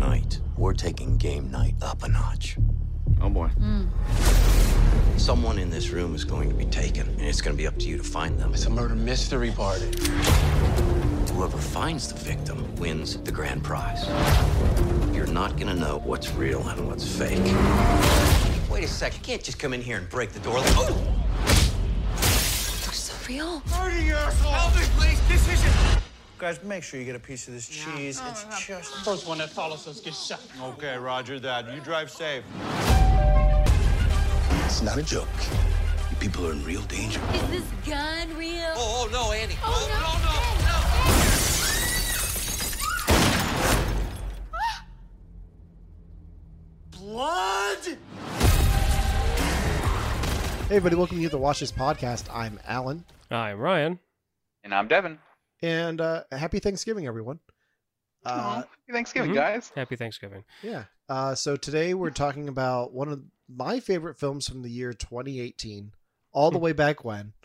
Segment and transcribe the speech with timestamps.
[0.00, 2.56] tonight, we're taking game night up a notch.
[3.20, 3.48] Oh boy.
[3.48, 3.84] Hmm.
[5.18, 7.78] Someone in this room is going to be taken, and it's going to be up
[7.80, 8.54] to you to find them.
[8.54, 9.90] It's a murder mystery party.
[11.34, 14.06] Whoever finds the victim wins the grand prize.
[15.14, 17.44] You're not going to know what's real and what's fake.
[18.70, 19.12] Wait a sec.
[19.12, 20.60] You can't just come in here and break the door.
[20.60, 21.14] Like, oh!
[22.16, 23.62] Looks so real.
[26.40, 28.18] Guys, make sure you get a piece of this cheese.
[28.24, 28.94] Oh, it's just.
[29.04, 30.40] First one that follows us gets shot.
[30.62, 31.70] Okay, Roger that.
[31.70, 32.42] You drive safe.
[34.64, 35.28] It's not a joke.
[36.10, 37.20] You people are in real danger.
[37.34, 38.72] Is this gun real?
[38.74, 39.54] Oh, oh, no, Andy.
[39.62, 40.18] Oh, no, oh,
[46.98, 47.12] no, no.
[47.12, 47.98] Blood!
[50.68, 52.34] Hey, everybody, welcome to the Watch This podcast.
[52.34, 53.98] I'm Allen, I'm Ryan.
[54.64, 55.18] And I'm Devon.
[55.62, 57.40] And uh, happy Thanksgiving, everyone.
[58.24, 59.36] Uh, Happy Thanksgiving, mhm.
[59.36, 59.72] guys.
[59.74, 60.44] Happy Thanksgiving.
[60.62, 60.84] yeah.
[61.08, 65.92] Uh, so today we're talking about one of my favorite films from the year 2018,
[66.32, 67.32] all the way back when.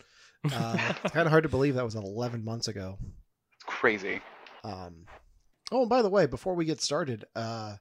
[0.52, 2.98] Uh, it's kind of hard to believe that was 11 months ago.
[3.52, 4.20] It's crazy.
[4.62, 5.06] Um,
[5.72, 7.74] oh, and by the way, before we get started, uh,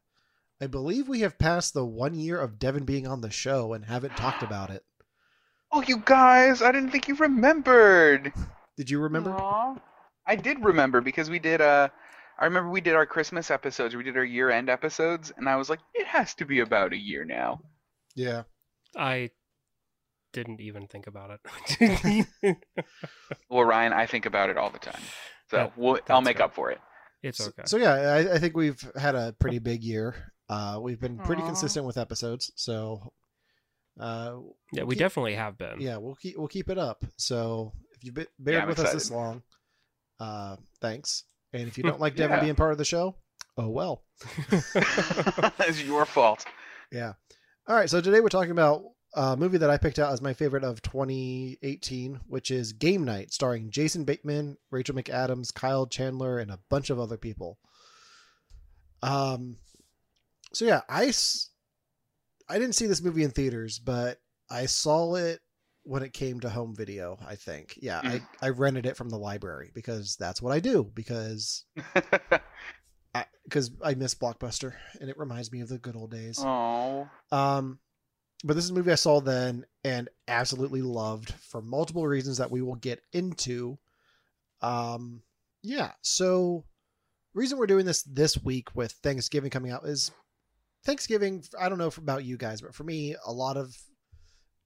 [0.60, 3.86] I believe we have passed the one year of Devon being on the show and
[3.86, 4.84] haven't talked about it.
[5.72, 6.62] Oh, you guys!
[6.62, 8.32] I didn't think you remembered.
[8.78, 9.32] Did you remember?
[9.32, 9.76] Aw.
[10.28, 11.62] I did remember because we did.
[11.62, 11.90] Uh,
[12.40, 13.96] I remember we did our Christmas episodes.
[13.96, 16.98] We did our year-end episodes, and I was like, it has to be about a
[16.98, 17.62] year now.
[18.16, 18.44] Yeah.
[18.98, 19.30] I
[20.34, 22.26] didn't even think about it.
[23.50, 25.02] Well, Ryan, I think about it all the time,
[25.50, 26.48] so That- we'll, I'll make fair.
[26.48, 26.80] up for it.
[27.24, 27.64] it's So- okay.
[27.66, 30.32] So, yeah, I, I think we've had a pretty big year.
[30.50, 31.46] Uh, we've been pretty Aw.
[31.48, 33.14] consistent with episodes, so
[34.00, 34.36] uh,
[34.74, 35.80] yeah, we'll we keep- definitely have been.
[35.82, 37.04] yeah, we'll keep we'll keep it up.
[37.18, 39.42] So if you've been bared I'm with us this long,
[40.20, 41.24] uh, thanks.
[41.54, 42.44] And if you don't like Devon Yeah.
[42.44, 43.16] being part of the show,
[43.58, 44.04] oh well.
[44.52, 46.46] it's your fault.
[46.92, 47.14] Yeah.
[47.68, 47.90] All right.
[47.90, 48.84] So today we're talking about
[49.16, 53.32] a movie that I picked out as my favorite of 2018, which is Game Night,
[53.32, 57.58] starring Jason Bateman, Rachel McAdams, Kyle Chandler, and a bunch of other people.
[59.02, 59.58] Um.
[60.54, 61.12] So yeah, I
[62.50, 64.20] I didn't see this movie in theaters, but
[64.50, 65.40] I saw it
[65.86, 67.18] when it came to home video.
[67.26, 67.80] I think.
[67.82, 71.64] Yeah, I I rented it from the library because that's what I do because
[73.46, 76.40] because I, miss Blockbuster and it reminds me of the good old days.
[76.40, 77.80] oh, Um,
[78.44, 82.52] but this is a movie I saw then and absolutely loved for multiple reasons that
[82.52, 83.78] we will get into.
[84.62, 85.22] Um,
[85.64, 85.92] yeah.
[86.02, 86.66] So,
[87.34, 90.12] reason we're doing this this week with Thanksgiving coming out is
[90.84, 91.44] Thanksgiving.
[91.60, 93.76] I don't know about you guys, but for me, a lot of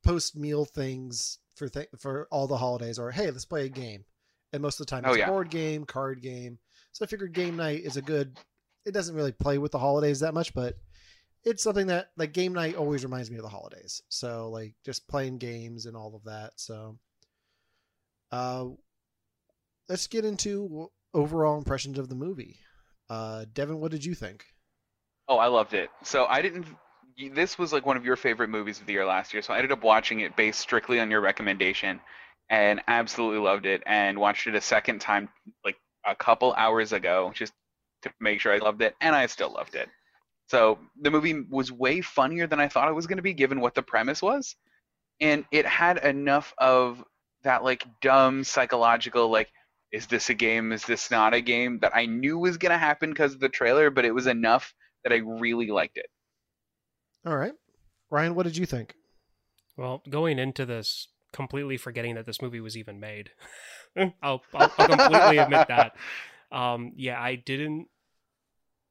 [0.04, 4.06] post meal things for th- for all the holidays or hey, let's play a game,
[4.54, 5.26] and most of the time Oh, it's yeah.
[5.26, 6.60] a board game, card game.
[6.92, 8.38] So I figured game night is a good.
[8.86, 10.76] It doesn't really play with the holidays that much, but
[11.44, 14.02] it's something that like game night always reminds me of the holidays.
[14.10, 16.54] So like just playing games and all of that.
[16.58, 16.98] So
[18.32, 18.66] uh
[19.88, 22.58] let's get into overall impressions of the movie.
[23.10, 24.46] Uh Devon, what did you think?
[25.32, 25.90] oh, I loved it.
[26.04, 26.66] So I didn't.
[27.28, 29.58] This was like one of your favorite movies of the year last year, so I
[29.58, 32.00] ended up watching it based strictly on your recommendation,
[32.50, 33.84] and absolutely loved it.
[33.86, 35.30] And watched it a second time,
[35.66, 37.54] like a couple hours ago, just
[38.04, 39.90] to make sure I loved it, and I still loved it.
[40.48, 43.60] So the movie was way funnier than I thought it was going to be, given
[43.60, 44.56] what the premise was,
[45.20, 47.04] and it had enough of
[47.44, 49.52] that like dumb psychological like,
[49.92, 50.72] is this a game?
[50.72, 51.80] Is this not a game?
[51.80, 54.74] That I knew was going to happen because of the trailer, but it was enough
[55.04, 56.10] that I really liked it.
[57.26, 57.54] All right.
[58.10, 58.96] Ryan, what did you think?
[59.78, 63.32] Well, going into this, completely forgetting that this movie was even made.
[64.22, 65.96] I'll, I'll, I'll completely admit that.
[66.52, 67.90] Um, yeah, I didn't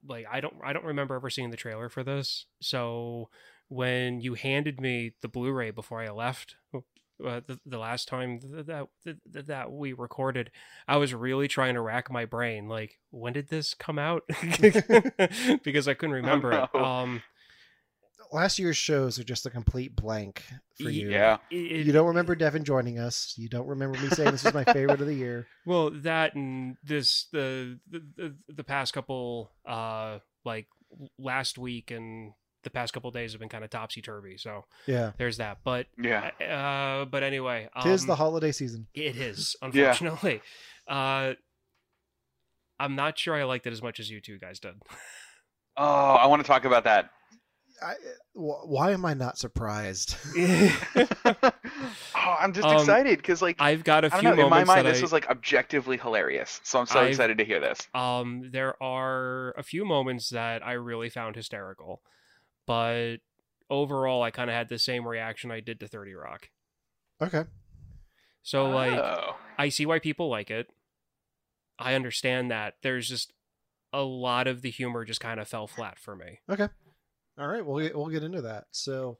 [0.06, 0.26] like.
[0.30, 0.54] I don't.
[0.62, 2.46] I don't remember ever seeing the trailer for this.
[2.60, 3.30] So
[3.68, 6.56] when you handed me the Blu-ray before I left.
[6.74, 8.86] Uh, the, the last time that,
[9.34, 10.52] that that we recorded,
[10.86, 12.68] I was really trying to rack my brain.
[12.68, 14.22] Like, when did this come out?
[15.64, 16.68] because I couldn't remember it.
[16.72, 16.84] no.
[16.84, 17.22] Um,
[18.32, 20.42] Last year's shows are just a complete blank
[20.80, 21.10] for you.
[21.10, 21.38] Yeah.
[21.50, 23.34] it- You don't remember Devon joining us.
[23.38, 25.46] You don't remember me saying this is my favorite of the year.
[25.66, 30.66] Well, that and this the the the, the past couple uh like
[31.18, 32.32] last week and
[32.64, 34.36] the past couple days have been kind of topsy turvy.
[34.38, 35.12] So Yeah.
[35.18, 35.58] there's that.
[35.64, 36.30] But Yeah.
[36.40, 38.86] uh but anyway, um, Tis the holiday season.
[38.94, 39.66] it is Yeah.
[39.68, 40.42] unfortunately.
[40.86, 41.34] Uh
[42.80, 44.74] I'm not sure I liked it as much as you two guys did.
[45.76, 45.84] Oh,
[46.14, 47.10] I want to talk about that.
[47.82, 47.94] I,
[48.34, 50.16] why am I not surprised?
[50.36, 51.52] oh,
[52.14, 54.44] I'm just Um, excited because like I've got a I few don't know.
[54.44, 56.60] In my mind, that this I, was like objectively hilarious.
[56.64, 57.86] So I'm so I've- excited to hear this.
[57.94, 62.02] um there are a few moments that I really found hysterical,
[62.66, 63.16] but
[63.70, 66.48] overall I kind of had the same reaction I did to 30 Rock.
[67.22, 67.44] okay.
[68.42, 69.36] So like oh.
[69.58, 70.68] I see why people like it.
[71.78, 72.74] I understand that.
[72.82, 73.32] There's just
[73.92, 76.40] a lot of the humor just kind of fell flat for me.
[77.38, 78.64] All right, we'll get, we'll get into that.
[78.72, 79.18] So,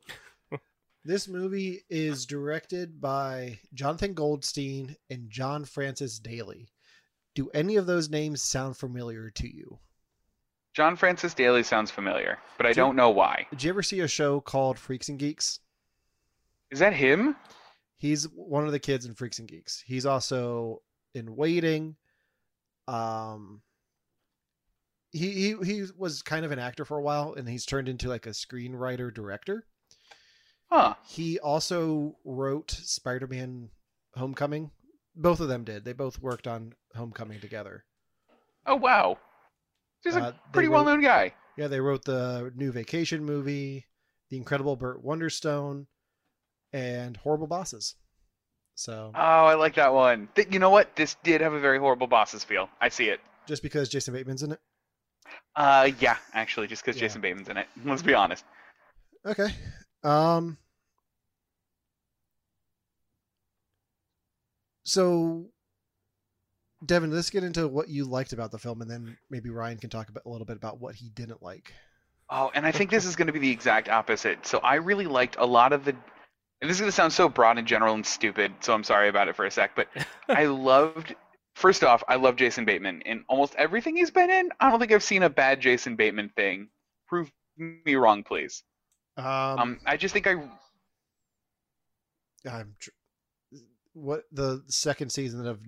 [1.05, 6.69] this movie is directed by Jonathan Goldstein and John Francis Daly.
[7.35, 9.79] Do any of those names sound familiar to you?
[10.75, 13.47] John Francis Daly sounds familiar, but I Do you- don't know why.
[13.51, 15.61] Did you ever see a show called Freaks and Geeks?
[16.71, 17.37] Is that him?
[17.97, 19.81] He's one of the kids in Freaks and Geeks.
[19.81, 20.83] He's also
[21.15, 21.97] in Waiting.
[22.87, 23.63] Um,
[25.11, 28.09] he he he was kind of an actor for a while, and he's turned into
[28.09, 29.67] like a screenwriter director.
[30.71, 30.95] Huh.
[31.07, 33.71] He also wrote Spider-Man:
[34.15, 34.71] Homecoming.
[35.17, 35.85] Both of them did.
[35.85, 37.85] They both worked on Homecoming together.
[38.67, 39.19] Oh wow.
[40.05, 41.35] He's Uh, a they pretty wrote- well-known guy.
[41.57, 43.87] Yeah, they wrote the new Vacation movie,
[44.31, 45.87] The Incredible Burt Wonderstone,
[46.73, 47.97] and Horrible Bosses.
[48.77, 50.29] So Oh, I like that one.
[50.51, 50.95] You know what?
[50.95, 52.69] This did have a very horrible bosses feel.
[52.81, 53.21] I see it.
[53.49, 54.61] just because Jason Bateman's in it.
[55.57, 57.07] Uh, yeah, actually, just because Yeah.
[57.09, 57.67] Jason Bateman's in it.
[57.85, 58.45] Let's be honest.
[59.27, 59.49] Okay.
[60.05, 60.57] Um
[64.85, 65.47] So
[66.87, 69.91] Devon, let's get into what you liked about the film and then maybe Ryan can
[69.91, 71.73] talk about, a little bit about what he didn't like.
[72.31, 74.47] Oh, and I think this is going to be the exact opposite.
[74.47, 75.93] So I really liked a lot of the.
[76.61, 79.09] And this is going to sound so broad and general and stupid, so I'm sorry
[79.09, 79.77] about it for a sec.
[79.77, 79.89] But
[80.29, 81.15] I loved.
[81.59, 84.51] First off, I love Jason Bateman in almost everything he's been in.
[84.61, 86.69] I don't think I've seen a bad Jason Bateman thing.
[87.09, 88.63] Prove me wrong, please.
[89.17, 90.35] Um, Um, I just think I.
[92.49, 92.91] I'm tr-
[93.95, 95.61] what the second season of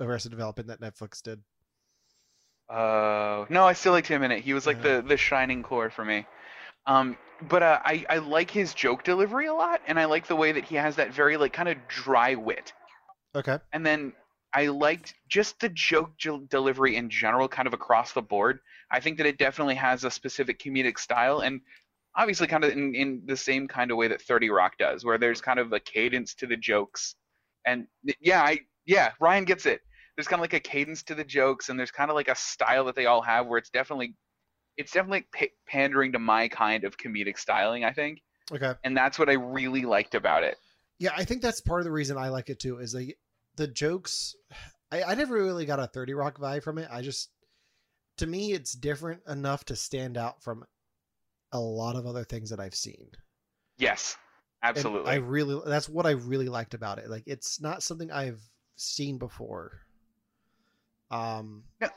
[0.00, 1.40] Arrested Development that Netflix did.
[2.68, 4.42] Uh, no, I still liked him in it.
[4.42, 4.96] He was like Yeah.
[4.96, 6.26] the the shining core for me.
[6.86, 10.34] Um, but uh, I I like his joke delivery a lot, and I like the
[10.34, 12.72] way that he has that very like kind of dry wit.
[13.36, 13.58] Okay.
[13.72, 14.12] And then
[14.56, 16.12] I liked just the joke
[16.48, 18.60] delivery in general, kind of across the board.
[18.90, 21.60] I think that it definitely has a specific comedic style, and
[22.16, 25.18] obviously, kind of in, in the same kind of way that 30 Rock does, where
[25.18, 27.16] there's kind of a cadence to the jokes.
[27.66, 27.86] And
[28.18, 29.82] yeah, I yeah, Ryan gets it.
[30.16, 32.34] There's kind of like a cadence to the jokes, and there's kind of like a
[32.34, 34.14] style that they all have, where it's definitely
[34.78, 38.72] it's definitely pa- pandering to my kind of comedic styling, I think, Okay.
[38.84, 40.56] and that's what I really liked about it.
[40.98, 42.78] Yeah, I think that's part of the reason I like it too.
[42.78, 43.18] Is like
[43.56, 44.34] the jokes.
[44.92, 46.88] I, I never really got a Thirty Rock vibe from it.
[46.90, 47.30] I just,
[48.18, 50.64] to me, it's different enough to stand out from
[51.52, 53.08] a lot of other things that I've seen.
[53.78, 54.16] Yes,
[54.62, 55.10] And absolutely.
[55.10, 57.10] I really, that's what I really liked about it.
[57.10, 58.40] Like, it's not something I've
[58.76, 59.72] seen before.
[61.10, 61.90] Um, Yeah.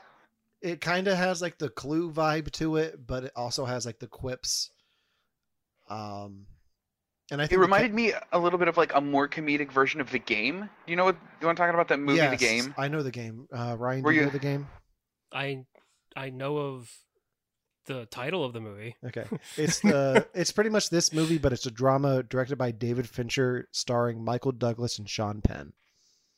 [0.62, 3.98] it kind of has like the Clue vibe to it, but it also has like
[3.98, 4.70] the quips.
[5.88, 6.46] Um,
[7.30, 9.28] and I think It the ca- reminded me a little bit of like a more
[9.28, 10.68] comedic version of the game.
[10.86, 11.16] You know what?
[11.40, 12.74] You want to talk about that movie, The Yes, Game?
[12.78, 13.46] I know the game.
[13.52, 14.66] Uh, Ryan, Were do you you- know the game?
[15.32, 15.64] I
[16.16, 16.90] I know of
[17.86, 18.96] the title of the movie.
[19.06, 19.24] Okay,
[19.56, 23.68] it's the it's pretty much this movie, but it's a drama directed by David Fincher,
[23.72, 25.72] starring Michael Douglas and Sean Penn.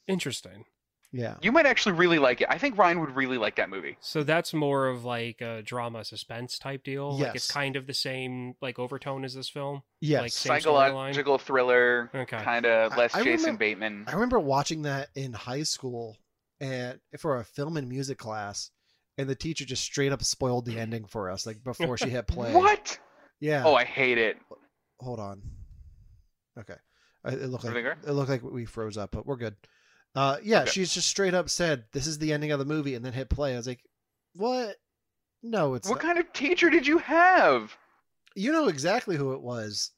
[0.06, 0.64] Interesting.
[1.14, 2.46] Yeah, You might actually really like it.
[2.48, 3.98] I think Ryan would really like that movie.
[4.00, 7.18] So that's more of like a drama suspense type deal.
[7.18, 9.82] Like it's kind of the same like overtone as this film.
[10.00, 10.22] yes.
[10.22, 10.86] Like same storyline.
[10.86, 12.38] Psychological thriller, Okay.
[12.38, 14.04] kind of I- less I Jason remember- Bateman.
[14.08, 16.16] I remember watching that in high school,
[16.60, 18.70] and for a film and music class,
[19.18, 22.26] and the teacher just straight up spoiled the ending for us, like before she hit
[22.26, 22.54] play.
[22.54, 22.98] What?
[23.38, 23.64] Yeah.
[23.66, 24.38] Oh, I hate it.
[24.98, 25.42] hold on.
[26.58, 26.76] Okay,
[27.26, 29.56] it looked like it looked like we froze up, but we're good.
[30.14, 30.70] Uh, yeah, Okay.
[30.70, 33.28] she's just straight up said, "This is the ending of the movie," and then hit
[33.30, 33.54] play.
[33.54, 33.82] I was like,
[34.34, 34.76] "What?
[35.42, 36.02] No, it's What not.
[36.02, 37.76] kind of teacher did you have
[38.34, 39.90] You know exactly who it was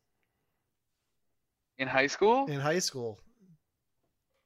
[1.78, 2.46] in high school?
[2.46, 3.18] in high school.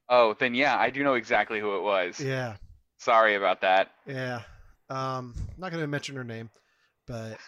[0.09, 2.19] Oh, then yeah, I do know exactly who it was.
[2.19, 2.55] Yeah,
[2.97, 3.91] Sorry about that.
[4.07, 4.41] yeah.
[4.89, 6.49] Um, I'm not gonna mention her name,
[7.05, 7.37] but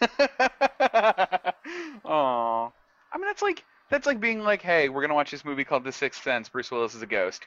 [2.04, 2.72] Oh,
[3.12, 5.84] I mean, that's like that's like being like, hey, we're gonna watch this movie called
[5.84, 6.48] The Sixth Sense.
[6.48, 7.42] Bruce Willis is a ghost.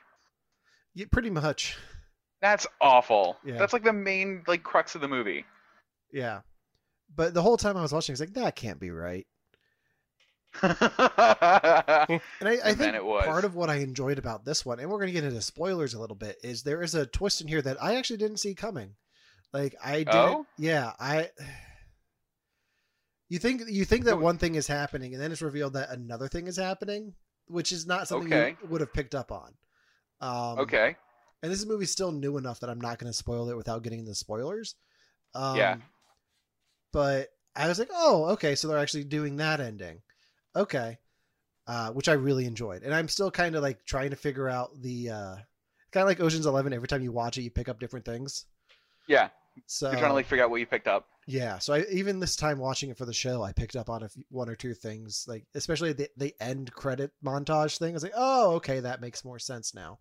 [0.95, 1.77] Yeah, pretty much.
[2.41, 3.37] That's awful.
[3.45, 3.57] Yeah.
[3.57, 5.45] That's like the main like crux of the movie.
[6.11, 6.41] Yeah,
[7.15, 9.27] but the whole time I was watching, I was like, "That can't be right."
[10.61, 13.25] and I, I And think it was.
[13.25, 15.93] part of what I enjoyed about this one, and we're going to get into spoilers
[15.93, 18.55] a little bit, is there is a twist in here that I actually didn't see
[18.55, 18.95] coming.
[19.51, 20.15] Like I didn't.
[20.15, 20.45] Oh?
[20.57, 21.29] Yeah, I.
[23.27, 26.27] You think you think that one thing is happening, and then it's revealed that another
[26.27, 27.15] thing is happening,
[27.47, 28.55] which is not something Okay.
[28.61, 29.55] you would have picked up on.
[30.21, 30.95] Um, Okay.
[31.43, 34.03] And this movie's still new enough that I'm not going to spoil it without getting
[34.05, 34.75] the spoilers.
[35.35, 35.77] Um, Yeah.
[36.91, 40.01] But I was like, oh, okay, so they're actually doing that ending.
[40.55, 40.97] Okay.
[41.67, 42.83] Uh, which I really enjoyed.
[42.83, 45.35] And I'm still kind of like trying to figure out the uh,
[45.91, 46.73] kind of like Ocean's Eleven.
[46.73, 48.45] Every time you watch it, you pick up different things.
[49.07, 49.29] Yeah.
[49.65, 51.07] So You're trying to like figure out what you picked up.
[51.27, 54.03] yeah, so I, even this time watching it for the show, I picked up on
[54.03, 57.91] a few, one or two things, like especially the the end credit montage thing.
[57.91, 59.97] I was like, oh, okay, that makes more sense now.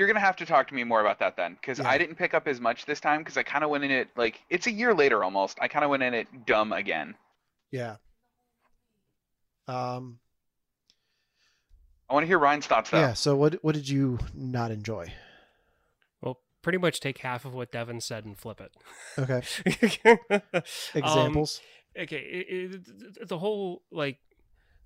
[0.00, 1.86] You're gonna have to talk to me more about that then, because Yeah.
[1.86, 4.08] I didn't pick up as much this time because I kind of went in it
[4.16, 5.58] like it's a year later almost.
[5.60, 7.16] I kind of went in it dumb again.
[7.70, 7.96] Yeah.
[9.68, 10.18] Um.
[12.08, 12.98] I want to hear Ryan's thoughts though.
[12.98, 13.12] Yeah.
[13.12, 15.12] So what what did you not enjoy?
[16.22, 18.72] Well, pretty much take half of what Devon said and flip it.
[19.18, 19.42] Okay.
[20.62, 21.60] Um, Examples.
[22.00, 22.74] okay, it,
[23.20, 24.16] it, the whole like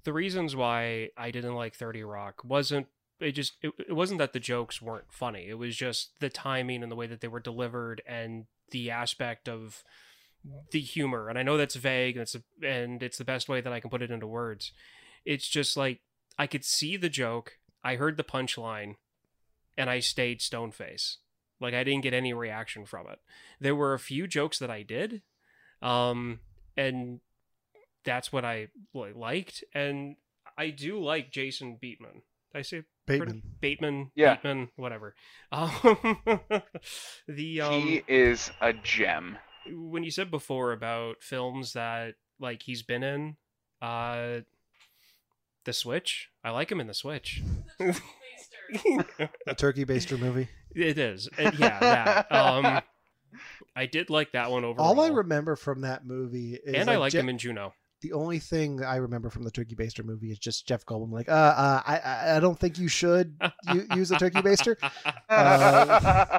[0.03, 2.89] the reasons why I didn't like Thirty Rock wasn't
[3.25, 5.47] it just it, it wasn't that the jokes weren't funny.
[5.49, 9.49] It was just the timing and the way that they were delivered and the aspect
[9.49, 9.83] of
[10.73, 11.29] the humor.
[11.29, 13.81] And I know that's vague and it's a, and it's the best way that I
[13.81, 14.73] can put it into words.
[15.25, 16.01] It's just like
[16.39, 18.97] I could see the joke, I heard the punchline,
[19.77, 21.19] and I stayed stone face.
[21.61, 23.21] Like I didn't get any reaction from it.
[23.61, 25.23] There were a few jokes that I did,
[25.81, 26.41] um,
[26.77, 27.21] and
[28.05, 29.65] that's what I liked.
[29.73, 30.17] And
[30.59, 32.23] I do like Jason Bateman.
[32.55, 33.43] Did I say Bateman.
[33.61, 34.11] Bateman?
[34.15, 34.37] Yeah.
[34.37, 35.15] Bateman, whatever.
[35.53, 35.99] Um,
[37.29, 39.39] the um, he is a gem.
[39.71, 43.37] when you said before about films that like he's been in,
[43.83, 44.41] uh,
[45.65, 46.29] the Switch.
[46.43, 47.43] I like him in the Switch.
[49.47, 50.49] A turkey baster movie.
[50.75, 51.79] It is, Uh, yeah.
[51.81, 52.33] That.
[52.33, 52.81] Um,
[53.77, 54.89] I did like that one overall.
[54.89, 57.75] All I remember from that movie is and I like, liked Je- him in Juno.
[58.05, 61.29] The only thing I remember from the turkey baster movie is just Jeff Goldblum like,
[61.29, 64.77] uh, uh I- I I don't think you should u- use a turkey baster.
[65.31, 66.39] Uh,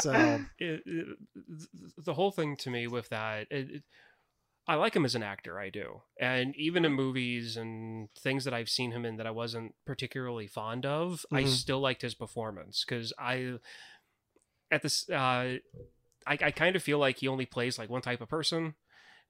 [0.00, 1.18] So it, it-
[2.04, 3.82] the whole thing to me with that it, it-
[4.66, 8.54] i like him as an actor i do and even in movies and things that
[8.54, 11.48] i've seen him in that i wasn't particularly fond of i Mhm.
[11.48, 13.58] still liked his performance because i
[14.70, 15.58] at this uh
[16.26, 18.74] I, I kind of feel like he only plays like one type of person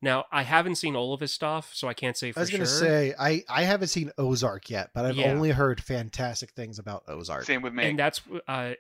[0.03, 2.51] now i haven't seen all of his stuff so i can't say for I was
[2.51, 5.31] gonna sure say I I haven't seen Ozark yet, but I've Yeah.
[5.33, 7.45] only heard fantastic things about Ozark.
[7.45, 7.85] Same with me.
[7.89, 8.73] and that's uh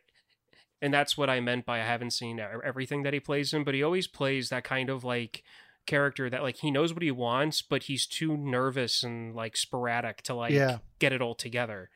[0.82, 3.74] and that's what i meant by i haven't seen everything that he plays in but
[3.74, 5.42] he always plays that kind of like
[5.86, 10.20] character that like he knows what he wants but he's too nervous and like sporadic
[10.22, 10.78] to like Yeah.
[10.98, 11.90] get it all together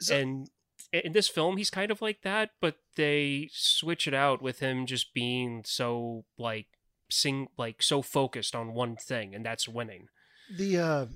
[0.00, 0.50] So- and
[0.92, 4.84] in this film he's kind of like that but they switch it out with him
[4.86, 6.66] just being so like
[7.10, 10.06] sing like so focused on one thing and that's winning
[10.56, 11.06] the uh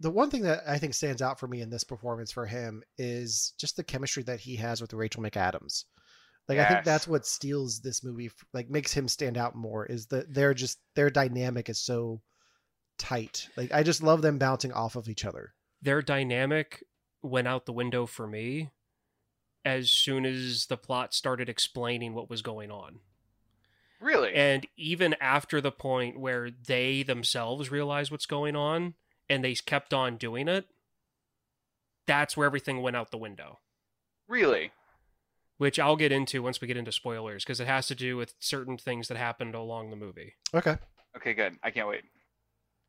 [0.00, 2.82] the one thing that I think stands out for me in this performance for him
[2.96, 5.84] is just the chemistry that he has with Rachel McAdams.
[6.48, 9.84] Like I think that's what steals this movie, like makes him stand out more.
[9.86, 12.22] Is that they're just their dynamic is so
[12.98, 13.46] tight.
[13.56, 15.52] Like I just love them bouncing off of each other.
[15.82, 16.82] their dynamic
[17.22, 18.70] went out the window for me
[19.64, 23.00] as soon as the plot started explaining what was going on.
[24.00, 24.34] Really?
[24.34, 28.94] And even after the point where they themselves realized what's going on
[29.28, 30.66] and they kept on doing it,
[32.06, 33.58] that's where everything went out the window.
[34.28, 34.72] really?
[35.58, 38.32] Which I'll get into once we get into spoilers because it has to do with
[38.40, 40.34] certain things that happened along the movie.
[40.54, 40.78] Okay.
[41.14, 41.58] Okay, good.
[41.62, 42.02] I can't wait.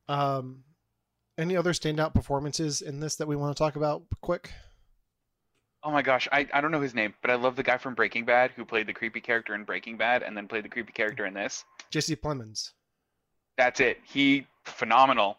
[0.08, 0.63] Um,
[1.38, 4.51] any other standout performances in this that we want to talk about quick?
[5.84, 7.96] Oh my gosh, I, I don't know his name, but I love the guy from
[7.96, 10.92] Breaking Bad who played the creepy character in Breaking Bad and then played the creepy
[10.92, 11.66] character in this.
[11.90, 12.72] Jesse Plemons.
[13.58, 14.00] That's it.
[14.06, 15.38] He phenomenal.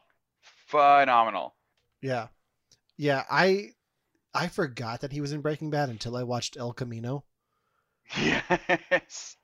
[0.66, 1.54] Phenomenal.
[2.00, 2.28] Yeah.
[2.96, 3.70] Yeah, I
[4.34, 7.24] I forgot that he was in Breaking Bad until I watched El Camino
[8.16, 9.36] Yes.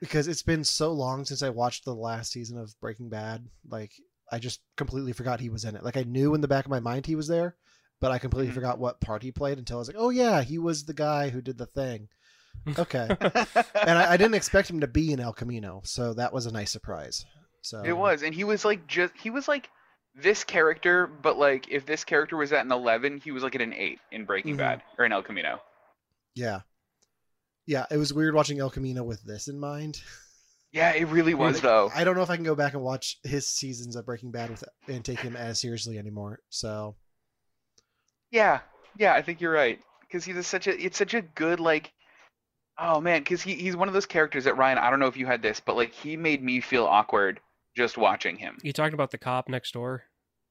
[0.00, 3.46] because it's been so long since I watched the last season of Breaking Bad.
[3.68, 3.92] Like
[4.30, 5.84] I just completely forgot he was in it.
[5.84, 7.56] Like I knew in the back of my mind he was there,
[8.00, 8.54] but I completely Mhm.
[8.54, 11.30] forgot what part he played until I was like, "Oh yeah, he was the guy
[11.30, 12.08] who did the thing."
[12.78, 13.08] Okay.
[13.10, 16.52] and I, I didn't expect him to be in El Camino, so that was a
[16.52, 17.24] nice surprise.
[17.62, 19.68] So It was, and he was like just he was like
[20.14, 23.60] this character, but like if this character was at an eleven, he was like at
[23.62, 24.58] an eight in Breaking Mhm.
[24.58, 25.60] Bad or in El Camino.
[26.34, 26.60] Yeah.
[27.66, 30.00] Yeah, it was weird watching El Camino with this in mind.
[30.72, 31.90] Yeah, it really was though.
[31.94, 34.50] I don't know if I can go back and watch his seasons of Breaking Bad
[34.50, 36.40] with and take him as seriously anymore.
[36.50, 36.96] So
[38.34, 38.60] Yeah,
[38.98, 41.92] yeah, I think you're right because he's a, such a it's such a good like.
[42.76, 44.78] Oh man, because he, he's one of those characters that Ryan.
[44.78, 47.38] I don't know if you had this, but like he made me feel awkward
[47.76, 48.58] just watching him.
[48.62, 50.02] You talking about the cop next door?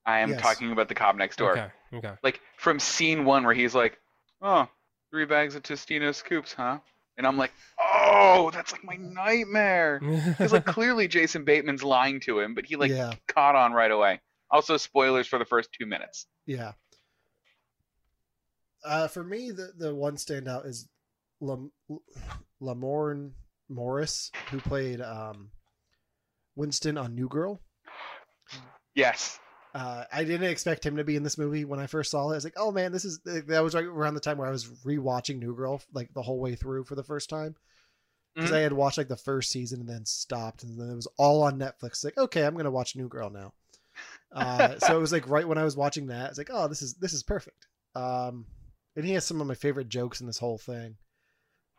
[0.06, 0.40] I am Yes.
[0.42, 1.58] talking about the cop next door.
[1.58, 1.68] Okay.
[1.98, 2.14] Okay.
[2.24, 3.98] Like from scene one where he's like,
[4.42, 4.70] "Oh,
[5.12, 6.80] three bags of Tostino scoops, huh?"
[7.18, 10.00] And I'm like, "Oh, that's like my nightmare."
[10.38, 13.92] Because like clearly Jason Bateman's lying to him, but he like yeah, caught on right
[13.92, 14.22] away.
[14.50, 16.28] Also, spoilers for the first two minutes.
[16.46, 16.72] yeah.
[18.86, 20.88] Uh, for me, the the one standout is
[21.40, 21.72] Lam-
[22.62, 23.32] Lamorne
[23.70, 25.50] Morris, who played um,
[26.56, 27.62] Winston on New Girl.
[28.96, 29.40] Yes.
[29.74, 32.34] Uh, I didn't expect him to be in this movie when I first saw it.
[32.34, 34.52] I was like, "Oh man, this is." That was right around the time where I
[34.52, 37.56] was rewatching New Girl, like the whole way through for the first time,
[38.36, 38.56] because Mhm.
[38.56, 41.42] I had watched like the first season and then stopped, and then it was all
[41.42, 42.04] on Netflix.
[42.04, 43.54] Like, okay, I'm gonna watch New Girl now.
[44.32, 46.84] Uh, so it was like right when I was watching that, it's like, oh, this
[46.84, 47.66] is this is perfect.
[47.96, 48.46] Um,
[48.96, 50.96] and he has some of my favorite jokes in this whole thing.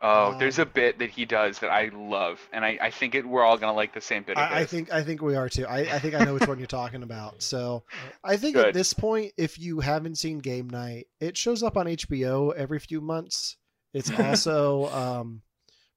[0.01, 3.15] Oh, there's a Um, bit that he does that I love, and I, I think
[3.15, 5.35] it, we're all gonna like the same bit of I, I think I think we
[5.35, 5.65] are too.
[5.65, 7.41] I, I think I know which one you're talking about.
[7.41, 7.83] So
[8.23, 8.67] I think Good.
[8.67, 12.79] at this point, if you haven't seen Game Night, it shows up on HBO every
[12.79, 13.55] few months.
[13.93, 15.41] It's also um,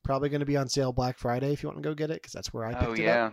[0.05, 2.23] probably going to be on sale Black Friday if you want to go get it
[2.23, 2.89] because that's where I picked it up.
[2.91, 3.31] Oh it yeah.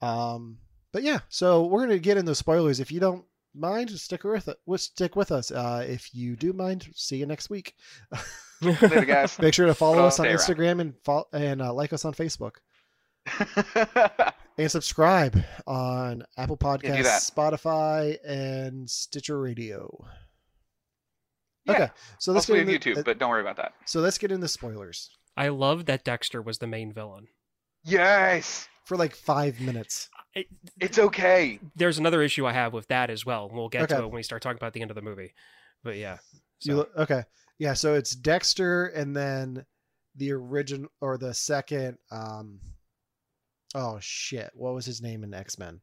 [0.00, 0.08] up.
[0.08, 0.58] Um,
[0.92, 2.80] but yeah, so we're going to get into spoilers.
[2.80, 4.58] If you don't mind, stick with it.
[4.66, 5.50] We'll stick with us.
[5.50, 7.74] Uh, if you do mind, see you next week.
[8.62, 9.38] Later, guys.
[9.38, 10.38] Make sure to follow Well, us on stay around.
[10.38, 12.56] Instagram and follow, and uh, like us on Facebook.
[14.58, 17.22] and subscribe on Apple Yeah, Podcasts, that.
[17.22, 20.04] Spotify, and Stitcher Radio.
[21.66, 21.72] Yeah.
[21.72, 21.88] Okay,
[22.18, 23.74] so let's Also, we get into, YouTube, uh, but don't worry about that.
[23.84, 27.28] so let's get into spoilers I love that Dexter was the main villain.
[27.84, 30.08] Yes, for like five minutes.
[30.34, 30.46] It,
[30.80, 31.58] it's okay.
[31.74, 33.50] there's another issue I have with that as well.
[33.52, 35.34] We'll get to it when we start talking about the end of the movie.
[35.82, 36.18] But yeah.
[36.60, 37.24] So, look, okay,
[37.58, 37.72] yeah.
[37.74, 39.64] So it's Dexter, and then
[40.14, 41.98] the original or the second.
[42.12, 42.60] Um,
[43.74, 44.50] oh shit!
[44.54, 45.80] What was his name in X Men?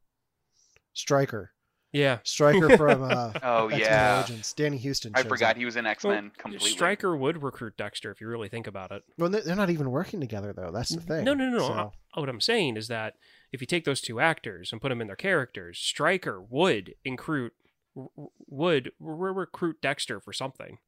[0.94, 1.52] Stryker.
[1.92, 2.20] yeah.
[2.24, 4.54] Stryker from uh, Oh X Men yeah, Origins.
[4.54, 5.12] Danny Huston.
[5.16, 5.58] I forgot up.
[5.58, 6.70] he was in X Men completely.
[6.70, 9.04] Stryker would recruit Dexter if you really think about it.
[9.18, 10.72] Well, they're they're not even working together though.
[10.72, 11.24] That's the thing.
[11.26, 11.68] No, no, no, no.
[11.68, 11.74] So-
[12.16, 13.16] Uh, What I'm saying is that
[13.52, 17.54] if you take those two actors and put them in their characters, Stryker would recruit
[17.96, 20.80] r- r- would recruit Dexter for something.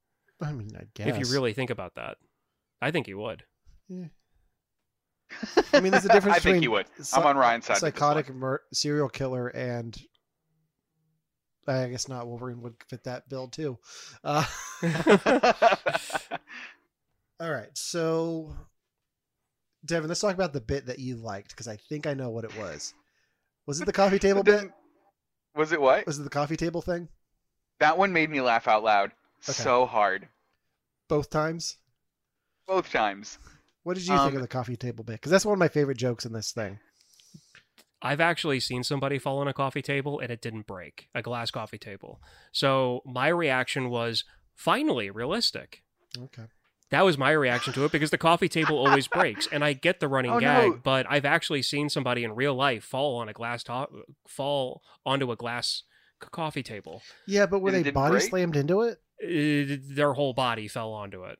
[0.41, 2.17] I mean, I guess If you really think about that,
[2.81, 3.43] I think he would.
[3.87, 4.05] Yeah.
[5.73, 6.87] I mean, there's a difference I think he would.
[7.13, 7.73] I'm on Ryan's side.
[7.75, 7.91] with this one.
[7.93, 9.97] psychotic mur- serial killer and
[11.67, 13.77] I guess not Wolverine would fit that bill too.
[14.23, 14.43] Uh,
[17.39, 18.55] all right, so
[19.85, 22.43] Devon, let's talk about the bit that you liked because I think I know what
[22.43, 22.93] it was.
[23.65, 24.69] Was it the coffee table bit?
[25.55, 26.05] Was it what?
[26.05, 27.07] Was it the coffee table thing?
[27.79, 29.11] That one made me laugh out loud
[29.47, 29.53] Okay.
[29.53, 30.27] so hard
[31.07, 31.77] Both times.
[32.67, 33.37] both times.
[33.83, 35.13] What did you think Um, of the coffee table bit?
[35.13, 36.79] Because that's one of my favorite jokes in this thing.
[38.01, 41.51] I've actually seen somebody fall on a coffee table and it didn't break, a glass
[41.51, 42.21] coffee table.
[42.51, 44.23] So my reaction was
[44.55, 45.83] finally realistic.
[46.17, 46.43] Okay.
[46.91, 49.99] That was my reaction to it because the coffee table always breaks, and I get
[49.99, 50.79] the running Oh, gag, no.
[50.83, 53.91] but I've actually seen somebody in real life fall on a glass top,
[54.27, 55.83] fall onto a glass
[56.21, 57.03] c- coffee table.
[57.27, 58.23] Yeah, but were And they body break?
[58.29, 58.97] slammed into it?
[59.23, 61.37] Uh, their whole body fell onto it.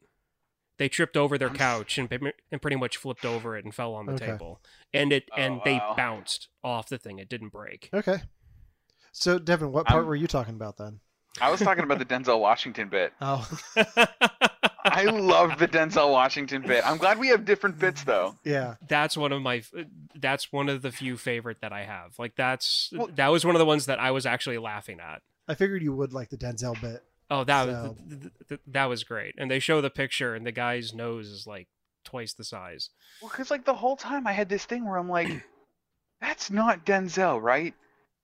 [0.77, 2.09] They tripped over their couch and,
[2.51, 4.27] and pretty much flipped over it and fell on the Okay.
[4.27, 4.61] table,
[4.93, 5.93] and it Oh, and they wow.
[5.97, 7.17] bounced off the thing.
[7.19, 7.89] It didn't break.
[7.93, 8.21] Okay.
[9.11, 10.99] So, Devon, what part I'm- were you talking about then?
[11.41, 13.13] I was talking about the Denzel Washington bit.
[13.21, 13.47] Oh,
[14.99, 16.85] I love the Denzel Washington bit.
[16.85, 18.35] I'm glad we have different bits though.
[18.43, 18.75] yeah.
[18.87, 19.63] that's one of my
[20.15, 22.17] that's one of the few favorite that I have.
[22.19, 25.21] Like that's Well- that was one of the ones that I was actually laughing at.
[25.47, 27.03] I figured you would like the Denzel bit.
[27.31, 29.35] Oh, that So- was th- th- th- that was great.
[29.37, 31.67] And they show the picture, and the guy's nose is like
[32.03, 32.89] twice the size.
[33.21, 35.29] Well, because like the whole time I had this thing where I'm like,
[36.21, 37.73] that's not Denzel, right?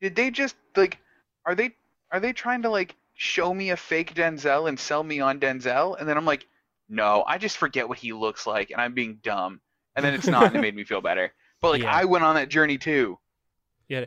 [0.01, 0.99] Did they just like,
[1.45, 1.75] are they
[2.11, 5.99] are they trying to like show me a fake Denzel and sell me on Denzel?
[5.99, 6.45] And then I'm like,
[6.89, 9.61] no, I just forget what he looks like, and I'm being dumb.
[9.95, 11.33] And then it's not, and it made me feel better.
[11.61, 11.95] But like, Yeah.
[11.95, 13.17] I went on that journey too.
[13.87, 14.05] Yeah.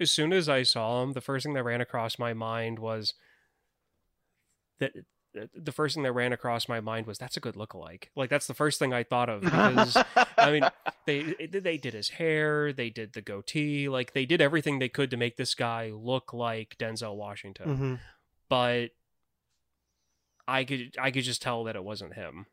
[0.00, 3.14] As soon as I saw him, the first thing that ran across my mind was
[4.78, 4.92] that
[5.54, 8.04] the first thing that ran across my mind was that's a good lookalike.
[8.14, 9.96] Like that's the first thing I thought of because
[10.38, 10.68] I mean,
[11.06, 15.10] they they did his hair, they did the goatee, like they did everything they could
[15.10, 17.68] to make this guy look like Denzel Washington.
[17.68, 17.94] Mm-hmm.
[18.48, 18.90] But
[20.48, 22.46] I could I could just tell that it wasn't him.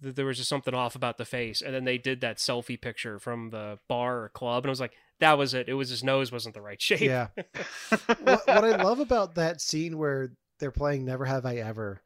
[0.00, 2.80] That there was just something off about the face, and then they did that selfie
[2.80, 5.68] picture from the bar or club, and I was like, that was it.
[5.68, 7.00] It was his nose wasn't the right shape.
[7.00, 7.28] Yeah.
[8.06, 12.00] what, what I love about that scene where they're playing Never Have I Ever.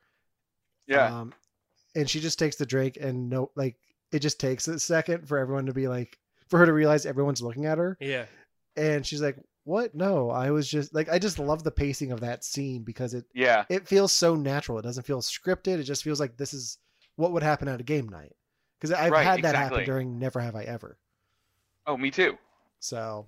[0.87, 1.21] yeah.
[1.21, 1.33] Um,
[1.95, 3.77] and she just takes the drink and no, like,
[4.13, 7.43] it just takes a second for everyone to be like, for her to realize everyone's
[7.43, 7.97] looking at her.
[8.01, 8.27] yeah.
[8.77, 9.95] and she's like, "What?
[9.95, 13.25] No, I was just like I just love the pacing of that scene because it
[13.35, 13.65] Yeah.
[13.69, 14.79] it feels so natural.
[14.79, 15.79] It doesn't feel scripted.
[15.79, 16.79] It just feels like this is
[17.17, 18.33] what would happen at a game night.
[18.79, 19.79] Because I've Right, had that exactly.
[19.81, 20.99] happen during Never Have I Ever.
[21.87, 22.37] Oh, me too.
[22.81, 23.27] So,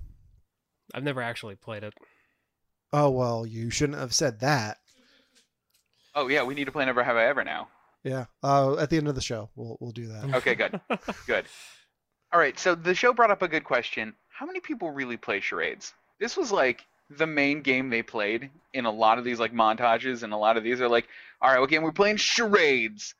[0.92, 1.94] I've never actually played it.
[2.92, 4.78] oh well, you shouldn't have said that.
[6.14, 7.68] Oh yeah, we need to play Never Have I Ever now.
[8.04, 8.26] Yeah.
[8.42, 10.34] Uh, at the end of the show, we'll we'll do that.
[10.36, 10.80] Okay, good.
[11.26, 11.46] Good.
[12.32, 14.14] All right, so the show brought up a good question.
[14.28, 15.94] How many people really play charades?
[16.20, 20.22] This was like the main game they played in a lot of these like montages
[20.22, 21.06] and a lot of these are like,
[21.40, 23.14] all right, okay, we're playing charades.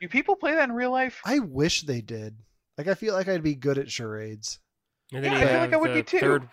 [0.00, 1.20] Do people play that in real life?
[1.24, 2.36] I wish they did.
[2.76, 4.58] Like I feel like I'd be good at charades.
[5.12, 6.20] And then Yeah, you I feel have like I would the be too.
[6.20, 6.48] third,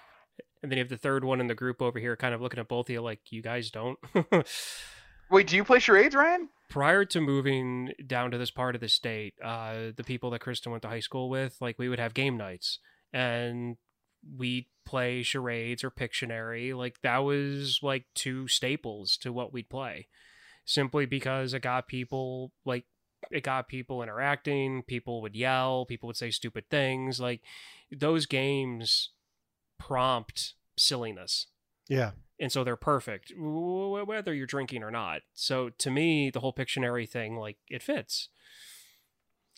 [0.64, 2.60] and then you have the third one in the group over here, kind of looking
[2.60, 4.00] at both of you like you guys don't.
[5.30, 6.50] Wait, do you play charades, Ryan?
[6.70, 10.72] Prior to moving down to this part of the state, uh, the people that Kristen
[10.72, 12.80] went to high school with, like we would have game nights,
[13.14, 13.78] and
[14.38, 16.76] we'd play charades or Pictionary.
[16.76, 20.08] Like that was like two staples to what we'd play,
[20.66, 22.86] simply because it got people like
[23.32, 24.84] it got people interacting.
[24.84, 25.86] People would yell.
[25.86, 27.20] People would say stupid things.
[27.20, 27.42] Like
[27.92, 29.10] those games
[29.80, 31.48] prompt silliness
[31.90, 32.12] Yeah.
[32.40, 37.08] and so they're perfect whether you're drinking or not so to me the whole pictionary
[37.08, 38.30] thing like it fits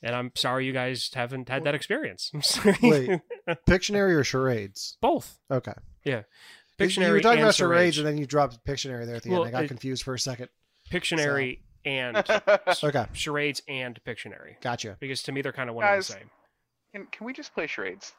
[0.04, 2.76] and i'm sorry you guys haven't had that experience I'm sorry.
[2.84, 3.10] Wait.
[3.68, 4.98] Pictionary or charades?
[5.02, 5.74] both Okay.
[6.04, 6.18] Yeah.
[6.18, 6.24] You-
[6.88, 7.98] Pictionary You were talking and about charades, charades.
[7.98, 9.50] and then you dropped Pictionary there at the Well, end.
[9.50, 10.50] I got it- confused for a second.
[10.92, 12.18] pictionary and
[12.84, 13.06] Okay.
[13.14, 14.98] charades and pictionary Gotcha.
[15.00, 16.30] because to me they're kind of one and the same
[16.94, 18.14] Can can we just play charades?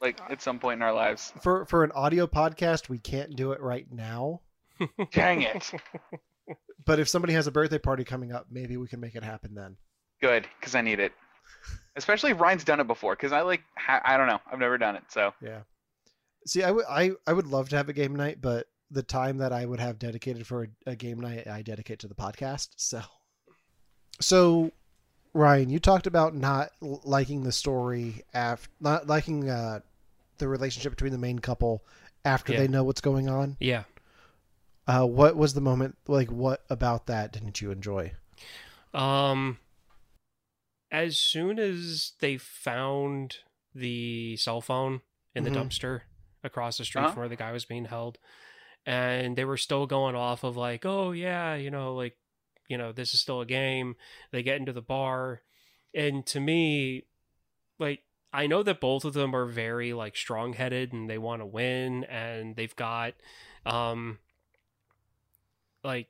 [0.00, 1.32] Like uh, at some point in our lives.
[1.40, 4.40] For for an audio podcast, we can't do it right now.
[5.12, 5.70] Dang it.
[6.84, 9.54] But if somebody has a birthday party coming up, maybe we can make it happen
[9.54, 9.76] then.
[10.20, 11.12] Good, because I need it.
[11.96, 14.78] Especially if Ryan's done it before, because I like ha- I don't know, I've never
[14.78, 15.60] done it, so Yeah.
[16.46, 19.38] See, I would I I would love to have a game night, but the time
[19.38, 22.68] that I would have dedicated for a, a game night, I dedicate to the podcast.
[22.76, 23.00] So,
[24.20, 24.72] so
[25.32, 29.80] Ryan, you talked about not liking the story after not liking uh,
[30.38, 31.82] the relationship between the main couple
[32.24, 32.60] after Yeah.
[32.60, 33.56] they know what's going on.
[33.60, 33.84] yeah
[34.86, 36.30] Uh, what was the moment like?
[36.30, 38.12] What about that didn't you enjoy?
[38.92, 39.58] Um,
[40.94, 43.38] as soon as they found
[43.74, 45.00] the cell phone
[45.34, 45.56] in the Mhm.
[45.56, 46.02] dumpster
[46.44, 47.12] across the street Uh-huh.
[47.14, 48.18] from where the guy was being held,
[48.86, 52.16] and they were still going off of like, oh yeah, you know, like,
[52.68, 53.96] you know, this is still a game.
[54.30, 55.42] They get into the bar,
[55.94, 57.04] and to me,
[57.78, 58.02] like.
[58.36, 62.02] I know that both of them are very like strong-headed and they want to win
[62.02, 63.14] and they've got
[63.64, 64.18] um
[65.84, 66.08] like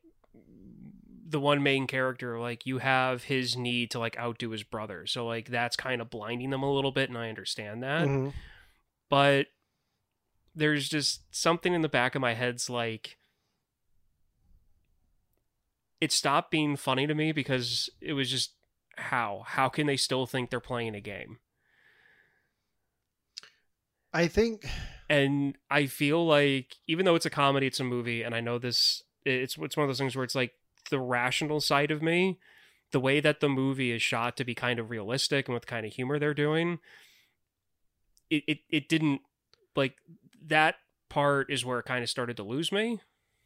[1.35, 5.05] the one main character like you have his need to like outdo his brother.
[5.05, 8.07] So like that's kind of blinding them a little bit and i understand that.
[8.07, 8.33] Mhm.
[9.11, 9.49] but
[10.55, 13.17] there's just something in the back of my head's like
[16.01, 18.53] it stopped being funny to me because it was just
[18.97, 19.43] how?
[19.45, 21.39] How can they still think they're playing a game?
[24.13, 24.69] I think
[25.11, 28.59] and I feel like even though it's a comedy, it's a movie, and I know
[28.61, 30.53] this it's it's one of those things where it's like
[30.91, 32.39] the rational side of me,
[32.93, 35.85] the way that the movie is shot to be kind of realistic and with kind
[35.87, 36.79] of humor they're doing,
[38.31, 39.21] it it, it didn't
[39.77, 39.97] like
[40.47, 40.77] that
[41.09, 43.01] part is where it kind of started to lose me.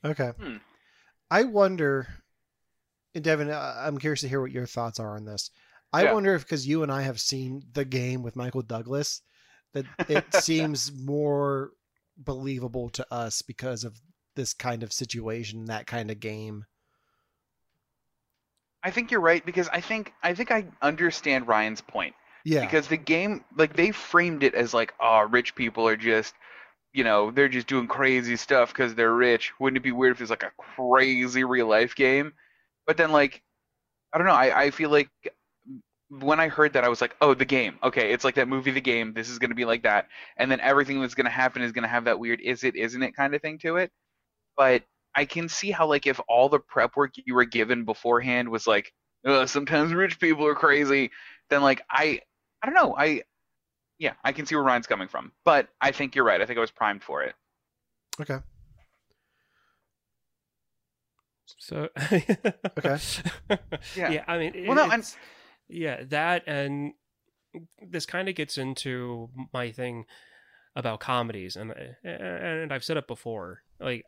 [0.04, 0.30] okay.
[0.40, 0.56] Hmm.
[1.30, 2.06] I wonder,
[3.14, 5.50] and Devon, I- I'm curious to hear what your thoughts are on this.
[5.92, 6.14] I Yeah.
[6.14, 9.20] wonder if because you and I have seen the game with Michael Douglas,
[9.74, 11.72] that it seems more
[12.16, 14.00] believable to us because of
[14.36, 16.64] this kind of situation, that kind of game.
[18.88, 22.14] I think you're right because I think I think I understand Ryan's point.
[22.44, 26.34] Yeah, Because the game like they framed it as like, oh, rich people are just
[26.94, 29.52] you know, they're just doing crazy stuff because they're rich.
[29.60, 32.32] Wouldn't it be weird if it was like a crazy real life game?
[32.86, 33.42] But then like
[34.14, 35.10] I don't know, I, I feel like
[36.08, 37.78] when I heard that I was like, oh the game.
[37.82, 40.08] Okay, it's like that movie The Game, this is gonna be like that.
[40.38, 43.14] And then everything that's gonna happen is gonna have that weird is it, isn't it
[43.14, 43.92] kind of thing to it.
[44.56, 44.84] But
[45.18, 48.66] I can see how like if all the prep work you were given beforehand was
[48.66, 48.92] like,
[49.26, 51.10] Ugh, sometimes rich people are crazy,
[51.50, 52.20] then like I
[52.62, 53.22] I don't know, I
[53.98, 55.32] yeah, I can see where Ryan's coming from.
[55.44, 56.40] But I think you're right.
[56.40, 57.34] I think I was primed for it.
[58.20, 58.38] okay,
[61.58, 61.88] So
[62.78, 62.98] Okay.
[63.96, 64.10] Yeah.
[64.12, 65.16] yeah, I mean, Well, no, and- it's-
[65.68, 66.92] yeah, that and
[67.82, 70.04] this kind of gets into my thing
[70.76, 71.72] about comedies, and
[72.04, 73.62] and I've said it before.
[73.80, 74.04] Like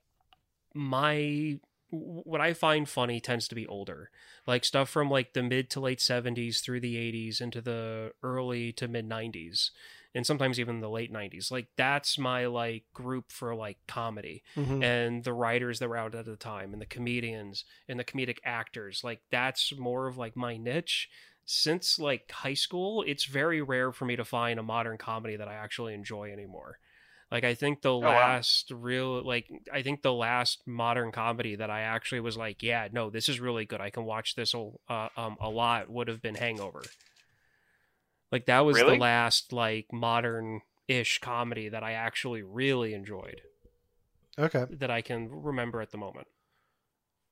[0.75, 1.59] my
[1.93, 4.11] what I find funny tends to be older,
[4.47, 8.73] like stuff from like the mid to late seventies through the eighties into the early
[8.75, 9.71] to mid nineties.
[10.13, 11.53] and sometimes even the late 90s.
[11.53, 14.83] Like that's my like group for like comedy Mhm.
[14.83, 18.39] and the writers that were out at the time and the comedians and the comedic
[18.45, 19.05] actors.
[19.05, 21.09] Like that's more of like my niche.
[21.45, 25.47] Since like high school, it's very rare for me to find a modern comedy that
[25.47, 26.81] I actually enjoy anymore.
[27.31, 28.41] Like I think the wow.
[28.41, 32.89] last real like I think the last modern comedy that I actually was like, yeah,
[32.93, 33.81] no, this is really good.
[33.81, 36.83] I can watch this a- uh, um a lot would have been Hangover.
[38.33, 38.95] Like that was Really?
[38.95, 43.43] the last like modern ish comedy that I actually really enjoyed
[44.39, 44.67] Okay.
[44.71, 46.27] that I can remember at the moment.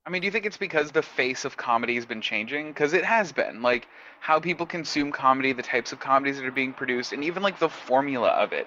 [0.06, 2.68] I mean, do you think it's because the face of comedy has been changing?
[2.68, 3.62] Because it has been.
[3.62, 3.87] Like
[4.20, 7.58] how people consume comedy, the types of comedies that are being produced, and even like
[7.61, 8.66] the formula of it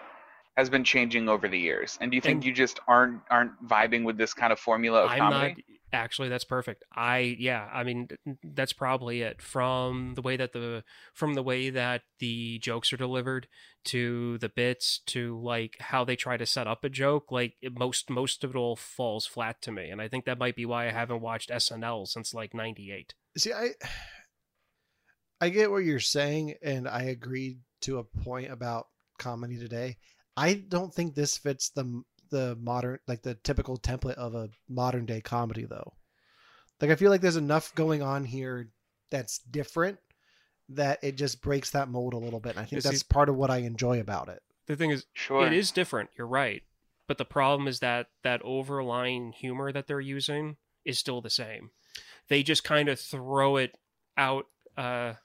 [0.58, 1.98] has been changing over the years.
[2.02, 5.04] And do you think And- you just aren't aren't vibing with this kind of formula
[5.06, 5.66] of I'm comedy?
[5.68, 6.84] not actually that's perfect.
[6.94, 8.08] I yeah, I mean
[8.44, 10.84] that's probably it from the way that the
[11.14, 13.48] from the way that the jokes are delivered
[13.86, 17.78] to the bits to like how they try to set up a joke like it,
[17.78, 20.66] most most of it all falls flat to me and I think that might be
[20.66, 23.14] why I haven't watched SNL since like 98.
[23.38, 23.70] See, I
[25.40, 28.88] I get what you're saying, and I agree to a point about
[29.18, 29.98] comedy today.
[30.38, 35.06] I don't think this fits the the modern, like the typical template of a modern
[35.06, 35.94] day comedy, though.
[36.80, 38.70] Like, I feel like there's enough going on here
[39.10, 40.00] that's different
[40.70, 42.52] that it just breaks that mold a little bit.
[42.52, 44.42] And I think You see- that's part of what I enjoy about it.
[44.68, 45.46] The thing is Sure.
[45.46, 46.10] It is different.
[46.18, 46.64] You're right.
[47.08, 51.72] But the problem is that that overlying humor that they're using is still the same.
[52.30, 53.78] They just kind of throw it
[54.18, 54.46] out
[54.78, 55.16] uh,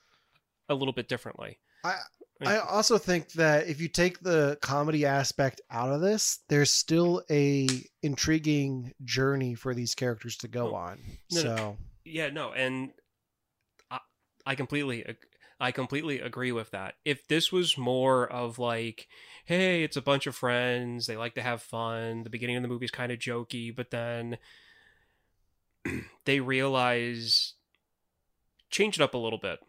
[0.69, 1.61] a little bit differently.
[1.85, 1.95] I
[2.44, 7.22] I also think that if you take the comedy aspect out of this, there's still
[7.31, 7.68] a
[8.03, 10.99] intriguing journey for these characters to go Oh, on.
[11.33, 11.57] no, no.
[11.57, 12.92] so Yeah, no, and
[13.90, 14.01] I,
[14.44, 15.05] I completely
[15.59, 16.96] I completely agree with that.
[17.07, 19.09] If this was more of like,
[19.46, 22.25] hey, it's a bunch of friends, they like to have fun.
[22.25, 24.37] The beginning of the movie is kind of jokey, but then
[26.27, 27.55] they realize
[28.68, 29.61] change it up a little bit.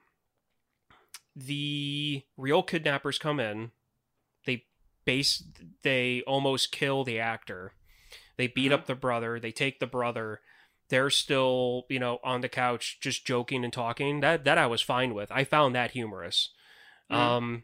[1.39, 3.71] The real kidnappers come in.
[4.47, 4.65] They
[5.05, 5.43] base
[5.83, 7.73] they almost kill the actor.
[8.37, 9.39] They beat up the brother.
[9.39, 10.41] They take the brother.
[10.89, 14.21] They're still, you know, on the couch just joking and talking.
[14.21, 15.31] That that I was fine with.
[15.31, 16.49] I found that humorous.
[17.11, 17.15] Mhm.
[17.15, 17.63] Um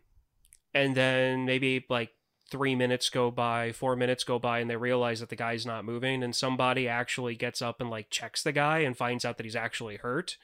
[0.75, 2.11] and then maybe like
[2.51, 5.85] 3 minutes go by, 4 minutes go by and they realize that the guy's not
[5.85, 9.45] moving and somebody actually gets up and like checks the guy and finds out that
[9.45, 10.37] he's actually hurt.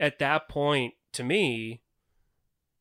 [0.00, 1.82] At that point, to me,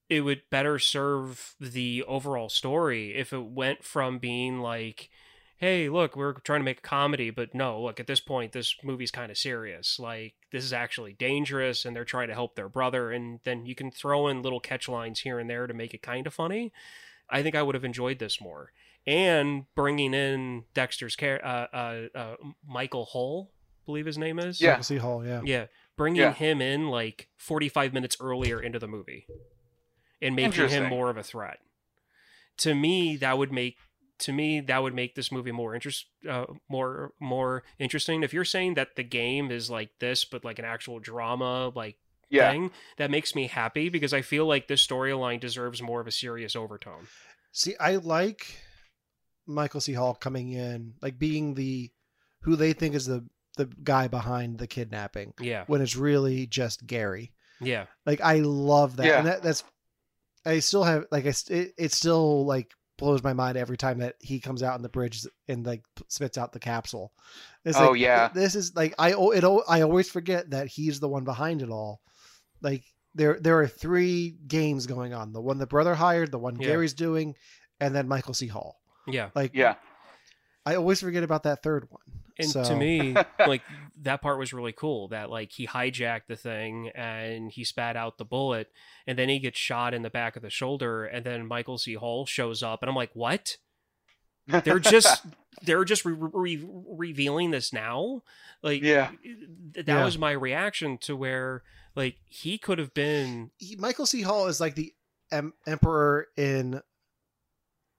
[0.09, 5.09] it would better serve the overall story if it went from being like
[5.57, 8.75] hey look we're trying to make a comedy but no look at this point this
[8.83, 12.67] movie's kind of serious like this is actually dangerous and they're trying to help their
[12.69, 15.93] brother and then you can throw in little catch lines here and there to make
[15.93, 16.71] it kind of funny
[17.29, 18.71] i think i would have enjoyed this more
[19.07, 22.35] and bringing in dexter's care uh, uh, uh,
[22.67, 24.71] michael hall I believe his name is Yeah.
[24.71, 24.97] Michael C.
[24.97, 25.41] Hall, yeah.
[25.45, 25.65] yeah,
[25.95, 26.33] bringing Yeah.
[26.33, 29.27] him in like 45 minutes earlier into the movie
[30.21, 31.59] and making him more of a threat.
[32.59, 33.77] To me, that would make
[34.19, 38.23] to me that would make this movie more interest uh, more more interesting.
[38.23, 41.97] If you're saying that the game is like this but like an actual drama like
[42.29, 42.51] yeah.
[42.51, 46.11] thing, that makes me happy because I feel like this storyline deserves more of a
[46.11, 47.07] serious overtone.
[47.51, 48.57] See, I like
[49.45, 49.93] Michael C.
[49.93, 51.91] Hall coming in, like being the
[52.41, 53.25] who they think is the
[53.57, 55.63] the guy behind the kidnapping Yeah.
[55.67, 57.31] when it's really just Gary.
[57.61, 57.85] Yeah.
[58.05, 59.17] Like I love that, Yeah.
[59.19, 59.63] and that, that's
[60.45, 63.97] I still have like I st- it, it still like blows my mind every time
[63.99, 67.11] that he comes out on the bridge and like spits out the capsule.
[67.65, 68.29] It's Oh, like, yeah.
[68.33, 71.61] this is like I o- it o- I always forget that he's the one behind
[71.61, 72.01] it all.
[72.61, 76.57] Like there there are three games going on: the one the brother hired, the one
[76.59, 76.67] Yeah.
[76.67, 77.35] Gary's doing,
[77.79, 78.47] and then Michael C.
[78.47, 78.79] Hall.
[79.07, 79.29] Yeah.
[79.35, 79.75] Like Yeah.
[80.65, 82.01] I always forget about that third one.
[82.37, 83.61] And so, to me, like
[84.01, 85.07] that part was really cool.
[85.09, 88.69] That like he hijacked the thing and he spat out the bullet,
[89.07, 91.93] and then he gets shot in the back of the shoulder, and then Michael C.
[91.93, 93.57] Hall shows up, and I'm like, what?
[94.47, 95.25] They're just
[95.63, 98.21] they're just re- re- revealing this now.
[98.61, 99.11] Like, Yeah.
[99.23, 100.03] th- that Yeah.
[100.05, 101.63] was my reaction to where
[101.95, 103.51] like he could have been.
[103.57, 104.21] he, Michael C.
[104.23, 104.93] Hall is like the
[105.31, 106.81] em- emperor in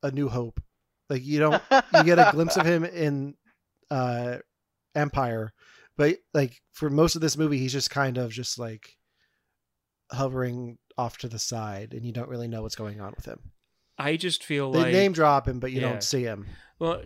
[0.03, 0.61] A New Hope.
[1.09, 3.35] Like you don't you get a glimpse of him in
[3.91, 4.39] uh
[4.95, 5.53] Empire,
[5.97, 8.97] but like for most of this movie, he's just kind of just like
[10.11, 13.39] hovering off to the side, and you don't really know what's going on with him.
[13.99, 15.89] I just feel They like name drop him, but you Yeah.
[15.89, 16.47] don't see him.
[16.79, 17.03] Well,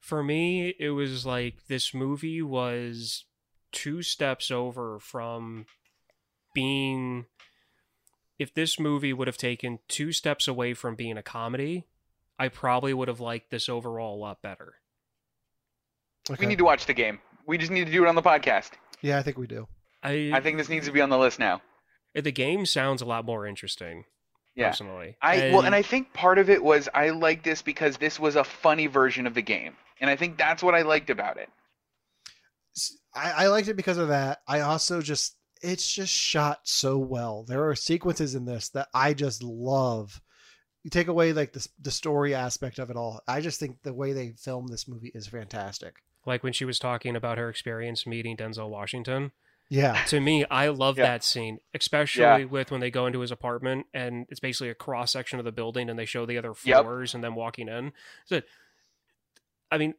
[0.00, 3.24] for me, it was like this movie was
[3.72, 5.66] two steps over from
[6.54, 7.26] being
[8.38, 11.86] if this movie would have taken two steps away from being a comedy,
[12.40, 14.74] I probably would have liked this overall a lot better.
[16.30, 16.40] Okay.
[16.40, 17.18] We need to watch the game.
[17.46, 18.70] We just need to do it on the podcast.
[19.02, 19.68] Yeah, I think we do.
[20.02, 21.60] I I think this needs to be on the list now.
[22.14, 24.04] the game sounds a lot more interesting.
[24.54, 24.68] Yeah.
[24.68, 28.18] Personally, I well, and I think part of it was I liked this because this
[28.18, 31.36] was a funny version of the game, and I think that's what I liked about
[31.36, 31.50] it.
[33.14, 34.38] I, I liked it because of that.
[34.48, 37.44] I also just it's just shot so well.
[37.46, 40.20] There are sequences in this that I just love.
[40.82, 43.20] You take away like the the story aspect of it all.
[43.28, 45.96] I just think the way they film this movie is fantastic.
[46.26, 49.32] like when she was talking about her experience meeting Denzel Washington.
[49.70, 51.04] Yeah, To me, I love Yeah.
[51.04, 55.12] that scene, especially with when they go into his apartment and it's basically a cross
[55.12, 56.82] section of the building and they show the other Yep.
[56.82, 57.92] floors and then walking in.
[58.26, 58.42] So,
[59.70, 59.94] I mean,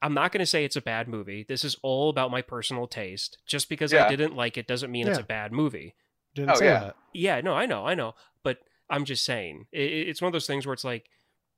[0.00, 1.42] I'm not going to say it's a bad movie.
[1.42, 3.38] This is all about my personal taste.
[3.46, 5.94] Just because I didn't like it doesn't mean it's a bad movie.
[6.34, 6.80] didn't Oh, say yeah.
[6.80, 6.96] that.
[7.12, 10.46] Yeah, no, I know, I know, but I'm just saying it, it's one of those
[10.46, 11.10] things where it's like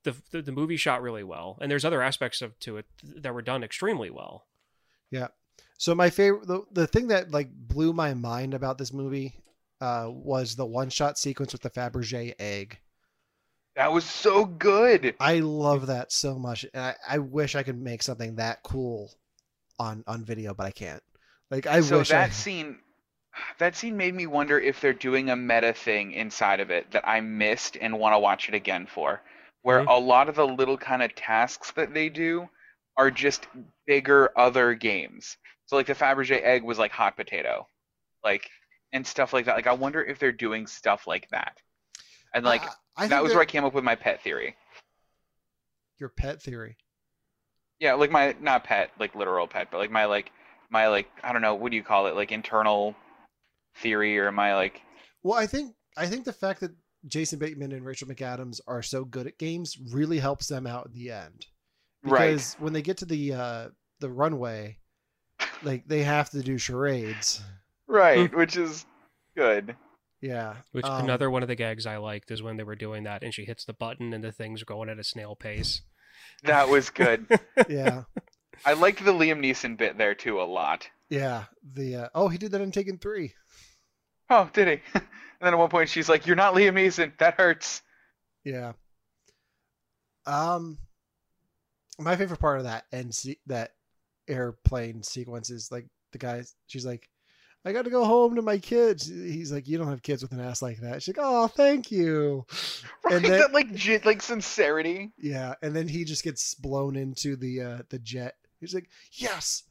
[0.04, 3.34] the, the the movie shot really well, and there's other aspects of to it that
[3.34, 4.46] were done extremely well.
[5.10, 5.28] Yeah.
[5.78, 9.36] So my favorite, the, the thing that like blew my mind about this movie
[9.80, 12.78] uh, was the one shot sequence with the Fabergé egg.
[13.76, 15.14] That was so good.
[15.20, 19.14] I love that so much, and I, I wish I could make something that cool
[19.78, 21.02] on on video, but I can't.
[21.50, 22.78] Like I so wish that I, scene,
[23.58, 27.06] that scene made me wonder if they're doing a meta thing inside of it that
[27.08, 29.22] I missed and want to watch it again for,
[29.62, 29.88] where Mhm.
[29.88, 32.48] a lot of the little kind of tasks that they do
[32.96, 33.46] are just
[33.86, 35.36] bigger other games.
[35.66, 37.68] So like the Fabergé egg was like hot potato,
[38.24, 38.50] like
[38.92, 39.54] and stuff like that.
[39.56, 41.60] Like I wonder if they're doing stuff like that.
[42.34, 42.62] And like
[42.96, 44.56] I that was that- where I came up with my pet theory.
[45.98, 46.76] your pet theory.
[47.80, 50.30] Yeah, like my not pet, like literal pet, but like my like
[50.70, 52.14] my like I don't know, what do you call it?
[52.16, 52.94] Like internal
[53.80, 54.82] theory or am I like
[55.22, 56.72] Well, I think I think the fact that
[57.06, 60.92] Jason Bateman and Rachel McAdams are so good at games really helps them out in
[60.92, 61.46] the end.
[62.02, 62.30] Right.
[62.30, 63.68] Because when they get to the uh
[64.00, 64.78] the runway,
[65.62, 67.40] like they have to do charades.
[67.86, 68.84] Right, which is
[69.36, 69.74] good.
[70.20, 70.56] Yeah.
[70.72, 73.22] Which Um, another one of the gags I liked is when they were doing that
[73.22, 75.82] and she hits the button and the thing's are going at a snail pace.
[76.42, 77.26] That was good.
[77.68, 78.04] Yeah.
[78.64, 80.88] I liked the Liam Neeson bit there too a lot.
[81.08, 81.44] Yeah.
[81.62, 83.34] The uh, oh, he did that in Taken Three.
[84.30, 84.82] Oh, did he?
[84.94, 85.02] and
[85.40, 87.16] then at one point she's like, "You're not Liam Neeson.
[87.18, 87.82] That hurts."
[88.44, 88.72] Yeah.
[90.26, 90.78] Um,
[91.98, 93.72] my favorite part of that and se- that
[94.28, 96.42] airplane sequence is like the guy.
[96.66, 97.08] She's like,
[97.64, 100.32] "I got to go home to my kids." He's like, "You don't have kids with
[100.32, 102.44] an ass like that." She's like, "Oh, thank you."
[103.04, 105.12] Right, And then- that like like sincerity.
[105.16, 108.34] Yeah, and then he just gets blown into the uh the jet.
[108.60, 109.62] He's like, "Yes."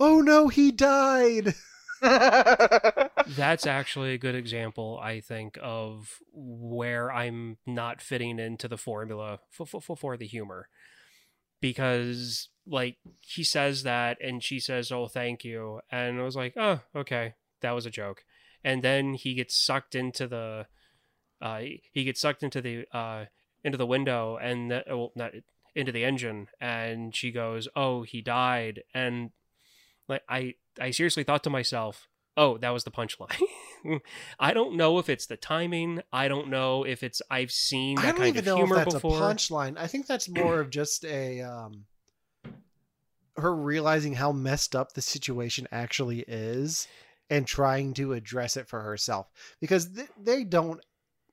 [0.00, 1.54] Oh no, he died.
[3.36, 9.40] That's actually a good example, I think, of where I'm not fitting into the formula
[9.50, 10.68] for, for, for the humor.
[11.60, 15.80] Because, like, he says that and she says, oh, thank you.
[15.90, 18.24] And I was like, oh, okay, that was a joke.
[18.62, 20.66] And then he gets sucked into the.
[21.40, 21.60] Uh,
[21.92, 23.26] he gets sucked into the uh,
[23.62, 25.32] into the window and the, well, not
[25.74, 29.30] into the engine, and she goes, "Oh, he died." And
[30.08, 33.40] like I, I seriously thought to myself, oh, that was the punchline.
[34.40, 36.02] I don't know if it's the timing.
[36.12, 38.58] I don't know if it's I've seen I that don't kind even of know if
[38.68, 39.18] humor that's before.
[39.30, 39.78] a punchline.
[39.78, 41.84] I think that's more of just a um
[43.36, 46.88] her realizing how messed up the situation actually is
[47.28, 49.28] and trying to address it for herself
[49.60, 50.80] because th- they don't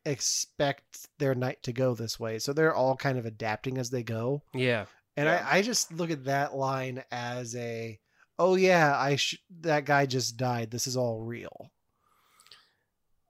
[0.05, 2.39] expect their night to go this way.
[2.39, 4.43] So they're all kind of adapting as they go.
[4.53, 4.85] Yeah,
[5.15, 5.45] And Yeah.
[5.49, 7.99] I, I just look at that line as a,
[8.39, 10.71] oh yeah, I sh- that guy just died.
[10.71, 11.71] This is all real.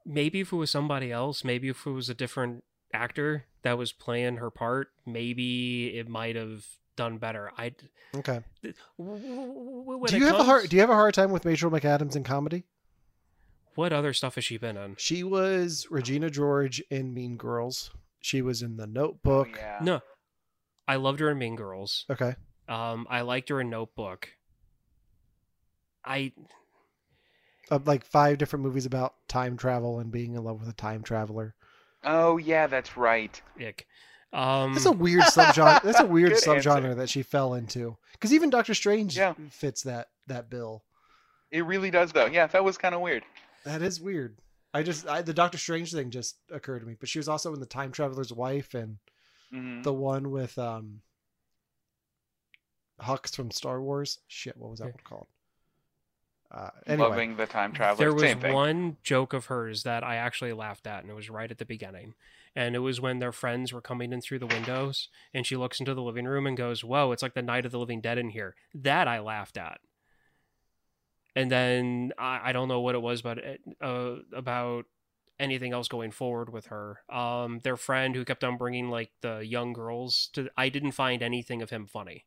[0.06, 2.64] maybe if it was somebody else, maybe if it was a different
[2.94, 7.52] actor that was playing her part, maybe it might have done better.
[7.58, 7.74] I.
[8.16, 8.42] Okay.
[8.98, 10.70] When do it you have a hard?
[10.70, 12.66] Do you have a hard time with Rachel McAdams in comedy?
[13.76, 14.96] What other stuff has she been in?
[15.00, 17.90] She was Regina George in Mean Girls.
[18.22, 19.50] She was in The Notebook.
[19.54, 19.80] Oh, yeah.
[19.82, 20.02] No,
[20.88, 22.06] I loved her in Mean Girls.
[22.10, 22.36] Okay.
[22.70, 24.30] Um, I liked her in Notebook.
[26.06, 26.32] I
[27.72, 31.02] Of like five different movies about time travel and being in love with a time
[31.04, 31.56] traveler.
[32.04, 33.42] Oh yeah, that's right.
[33.60, 33.88] ick.
[34.34, 35.82] Um, That's a weird subgenre.
[35.84, 36.96] That's a weird Good answer.
[36.96, 37.98] that she fell into.
[38.14, 39.36] Because even Doctor Strange Yeah.
[39.50, 40.84] fits that that bill.
[41.52, 42.26] It really does though.
[42.26, 43.24] Yeah, that was kind of weird.
[43.64, 44.40] That is weird.
[44.74, 46.96] I just I, the Doctor Strange thing just occurred to me.
[47.00, 48.98] But she was also in the Time Traveler's Wife and
[49.52, 51.02] hmm the one with um
[53.02, 54.20] Hux from Star Wars.
[54.28, 54.92] Shit, what was that Yeah.
[54.92, 55.28] one called?
[56.54, 57.98] Uh, anyway, Loving the time traveler.
[58.06, 58.54] There was Same thing.
[58.54, 61.66] one joke of hers that I actually laughed at, and it was right at the
[61.66, 62.14] beginning.
[62.56, 65.80] And it was when their friends were coming in through the windows, and she looks
[65.80, 68.20] into the living room and goes, "Whoa, it's like the Night of the Living Dead
[68.20, 69.80] in here." That I laughed at.
[71.36, 74.86] And then I, I don't know what it was, but it, uh, about
[75.40, 77.00] anything else going forward with her.
[77.10, 80.50] Um, their friend who kept on bringing like the young girls to.
[80.56, 82.26] I didn't find anything of him funny.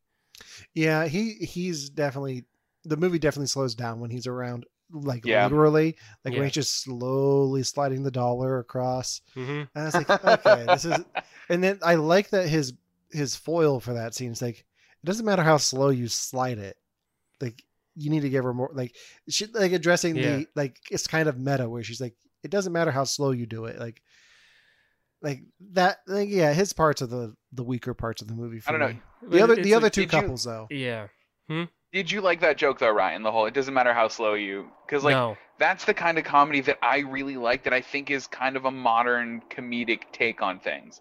[0.75, 2.47] yeah, he he's definitely
[2.87, 5.45] the movie definitely slows down when he's around, like Yeah.
[5.45, 6.41] literally, like Yeah.
[6.41, 9.21] when he's just slowly sliding the dollar across.
[9.35, 9.51] Mm-hmm.
[9.51, 11.05] And I was like, okay, this is.
[11.49, 12.73] And then I like that his
[13.13, 16.77] his foil for that scene is like, it doesn't matter how slow you slide it,
[17.41, 17.63] like
[17.95, 18.95] you need to give her more like
[19.29, 20.23] she like addressing Yeah.
[20.39, 23.47] the like it's kind of meta where she's like, it doesn't matter how slow you
[23.47, 24.03] do it, like.
[25.23, 25.41] Like
[25.73, 28.61] that, like yeah, his parts are the the weaker parts of the movie.
[28.61, 28.89] For I don't know.
[28.89, 29.01] me.
[29.39, 30.67] The other the other two did you- couples though.
[30.71, 31.07] Yeah.
[31.97, 33.23] Did you like that joke though, Ryan?
[33.23, 35.39] The whole it doesn't matter how slow you, because like no.
[35.59, 37.65] that's the kind of comedy that I really like.
[37.65, 41.01] That I think is kind of a modern comedic take on things.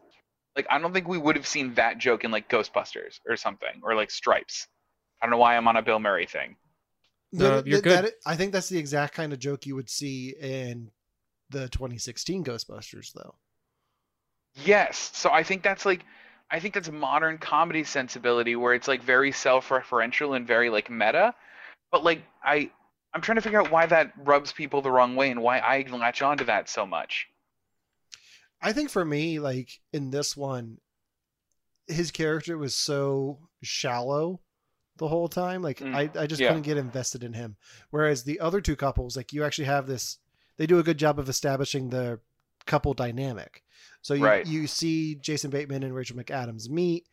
[0.56, 3.82] Like I don't think we would have seen that joke in like Ghostbusters or something,
[3.84, 4.68] or like Stripes.
[5.22, 6.56] I don't know why I'm on a Bill Murray thing.
[7.34, 8.14] No, Th- uh, you're th- that- good.
[8.26, 10.92] I think that's the exact kind of joke you would see in
[11.50, 13.36] the 2016 Ghostbusters, though.
[14.64, 15.12] Yes.
[15.14, 16.06] So I think that's like
[16.52, 21.34] I think that's modern comedy sensibility where it's like very self-referential and very like meta.
[21.92, 22.72] But like I
[23.14, 25.86] I'm trying to figure out why that rubs people the wrong way and why I
[25.90, 27.28] latch onto that so much.
[28.62, 30.80] I think for me, like in this one,
[31.88, 34.42] his character was so shallow
[34.98, 35.62] the whole time.
[35.62, 36.48] Like Mm, I, I just yeah.
[36.50, 37.58] couldn't get invested in him.
[37.90, 40.18] Whereas the other two couples, like you actually have this,
[40.58, 42.20] they do a good job of establishing the
[42.66, 43.64] couple dynamic.
[44.06, 44.46] So you, Right.
[44.46, 47.08] you see Jason Bateman and Rachel McAdams meet.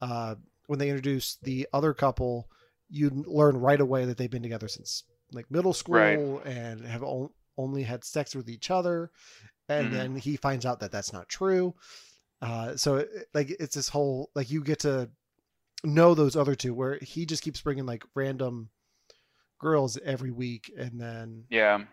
[0.00, 0.36] Uh,
[0.66, 2.48] when they introduce the other couple,
[2.88, 5.94] you learn right away that they've been together since like middle school
[6.38, 6.46] Right.
[6.46, 9.10] and have o- only had sex with each other.
[9.68, 9.92] And Mhm.
[9.92, 11.74] then he finds out that that's not true.
[12.40, 15.10] Uh, so it, like it's this whole like you get to
[15.84, 18.70] know those other two where he just keeps bringing like random
[19.58, 21.84] girls every week and then Yeah.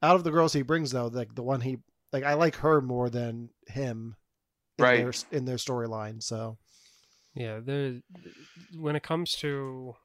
[0.00, 1.80] out of the girls he brings though like the one he
[2.14, 4.16] like I like her more than him
[4.78, 5.00] in Right.
[5.00, 6.56] their, in their storyline so
[7.34, 8.02] Yeah, the
[8.78, 9.96] when it comes to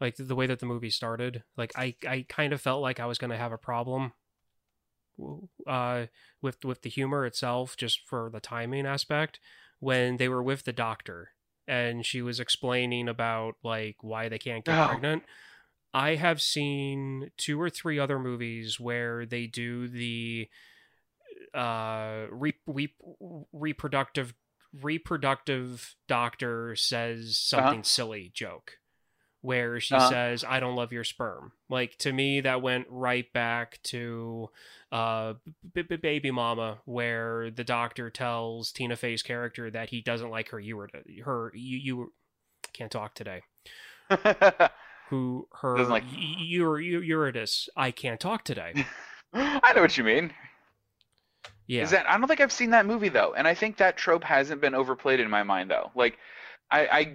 [0.00, 3.06] like the way that the movie started, like I I kind of felt like I
[3.06, 4.12] was going to have a problem
[5.66, 6.06] uh
[6.40, 9.38] with with the humor itself just for the timing aspect
[9.78, 11.30] when they were with the doctor
[11.68, 14.86] and she was explaining about like why they can't get Oh.
[14.86, 15.22] pregnant.
[15.94, 20.48] I have seen two or three other movies where they do the
[21.54, 22.94] uh re- re-
[23.52, 24.34] reproductive
[24.82, 28.78] reproductive doctor says something silly joke
[29.42, 30.08] where she Uh-huh.
[30.08, 31.52] says i don't love your sperm.
[31.68, 34.48] Like to me that went right back to
[34.92, 35.34] uh
[35.74, 40.50] B- B- baby mama where the doctor tells tina fey's character that he doesn't like
[40.50, 40.88] her you were
[41.24, 42.12] her you you
[42.72, 43.42] can't talk today.
[45.10, 48.86] Who her Doesn't like- Eur- Eur- Eurydice i can't talk today.
[49.34, 50.32] I know what you mean.
[51.72, 53.96] Yeah Is that I don't think I've seen that movie though, and I think that
[53.96, 55.90] trope hasn't been overplayed in my mind though.
[55.94, 56.18] Like,
[56.70, 57.12] I I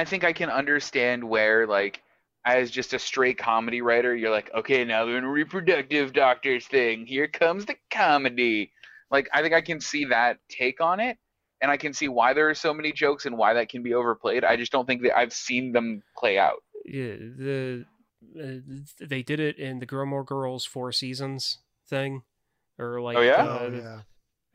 [0.00, 2.02] I think I can understand where like
[2.44, 6.66] as just a straight comedy writer, you're like, okay, now we're in a reproductive doctors
[6.66, 7.04] thing.
[7.04, 8.72] Here comes the comedy.
[9.10, 11.18] Like, I think I can see that take on it,
[11.60, 13.92] and I can see why there are so many jokes and why that can be
[13.92, 14.44] overplayed.
[14.44, 16.62] I just don't think that I've seen them play out.
[16.86, 17.84] yeah, the
[18.40, 22.22] uh, they did it in the Gilmore Girls Four Seasons thing,
[22.78, 23.42] or like Oh, yeah?
[23.42, 24.00] the, oh yeah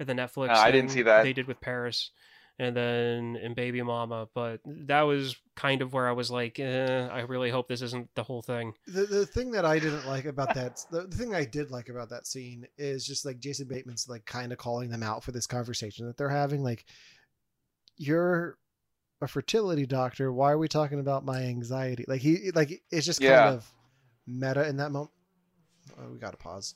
[0.06, 0.50] the Netflix.
[0.50, 1.24] Uh, I didn't see that.
[1.24, 2.12] they did with Paris,
[2.60, 4.28] and then in Baby Mama.
[4.34, 8.10] But that was kind of where I was like, eh, I really hope this isn't
[8.16, 8.74] the whole thing.
[8.88, 11.88] the, the thing that I didn't like about that the, the thing I did like
[11.90, 15.32] about that scene is just like Jason Bateman's like kind of calling them out for
[15.32, 16.86] this conversation that they're having like
[17.98, 18.58] you're
[19.22, 23.22] a fertility doctor why are we talking about my anxiety like he like it's just
[23.22, 23.52] kind Yeah.
[23.52, 23.72] of
[24.28, 25.12] meta in that moment
[25.98, 26.76] oh, we gotta pause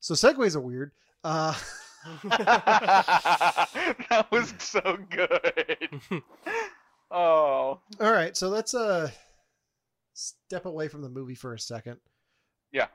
[0.00, 0.92] so segues are weird
[1.24, 1.54] uh
[2.24, 6.00] that was so good.
[7.10, 7.80] Oh.
[8.00, 9.10] all right so let's uh
[10.12, 11.96] step away from the movie for a second
[12.70, 12.88] Yeah.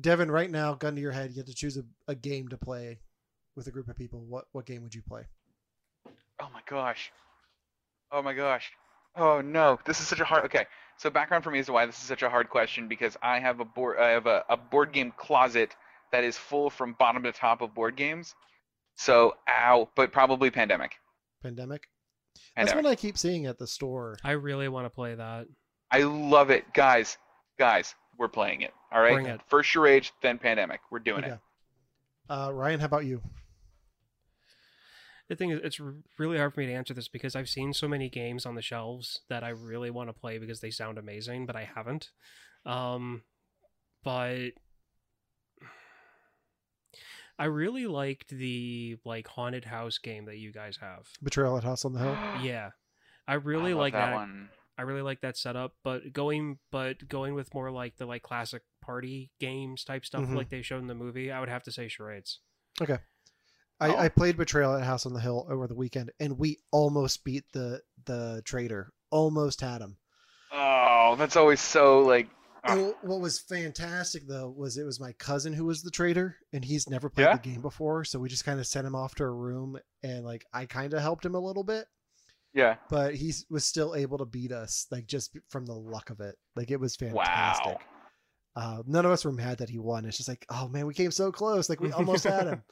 [0.00, 2.56] Devon, right now, gun to your head, you have to choose a, a game to
[2.56, 2.98] play
[3.56, 4.24] with a group of people.
[4.26, 5.24] What what game would you play?
[6.40, 7.12] Oh my gosh.
[8.10, 8.72] Oh my gosh.
[9.16, 10.46] Oh no, this is such a hard.
[10.46, 10.64] Okay,
[10.96, 13.60] so background for me is why this is such a hard question because I have
[13.60, 13.98] a board.
[14.00, 15.76] I have a, a board game closet
[16.14, 18.36] that is full from bottom to top of board games.
[18.94, 20.92] So ow, but probably pandemic.
[21.42, 21.88] Pandemic.
[22.54, 22.84] That's Pandemic.
[22.84, 24.16] what I keep seeing at the store.
[24.22, 25.48] I really want to play that.
[25.90, 27.18] I love it, guys.
[27.58, 28.72] Guys, we're playing it.
[28.92, 29.14] All right.
[29.14, 29.40] Bring it.
[29.48, 30.80] First charade, then pandemic.
[30.92, 31.32] We're doing Okay.
[31.34, 31.40] it.
[32.30, 33.20] Uh, Ryan, how about you?
[35.28, 35.80] The thing is, it's
[36.16, 38.62] really hard for me to answer this because I've seen so many games on the
[38.62, 42.10] shelves that I really want to play because they sound amazing, but I haven't.
[42.64, 43.22] Um,
[44.04, 44.50] but
[47.38, 51.08] I really liked the like haunted house game that you guys have.
[51.22, 52.16] Betrayal at House on the Hill.
[52.42, 52.70] Yeah,
[53.26, 54.14] I really I like that.
[54.14, 54.50] one.
[54.78, 58.62] I really like that setup, but going but going with more like the like classic
[58.82, 60.34] party games type stuff Mhm.
[60.36, 62.40] like they showed in the movie, I would have to say charades.
[62.80, 62.98] Okay.
[63.80, 63.96] I, Oh.
[63.98, 67.44] I played Betrayal at House on the Hill over the weekend, and we almost beat
[67.52, 68.92] the the traitor.
[69.10, 69.96] Almost had him.
[70.52, 72.28] Oh, that's always so like.
[72.64, 72.92] Ah.
[73.02, 76.88] What was fantastic though was it was my cousin who was the traitor, and he's
[76.88, 77.36] never played Yeah?
[77.36, 80.24] the game before, so we just kind of sent him off to a room, and
[80.24, 81.86] like I kind of helped him a little bit,
[82.54, 82.76] Yeah.
[82.90, 86.36] but he was still able to beat us, like just from the luck of it.
[86.56, 87.66] Like it was fantastic.
[87.74, 87.80] Wow.
[88.56, 90.04] Uh, none of us were mad that he won.
[90.04, 91.68] It's just like, oh man, we came so close.
[91.68, 92.62] Like we almost had him.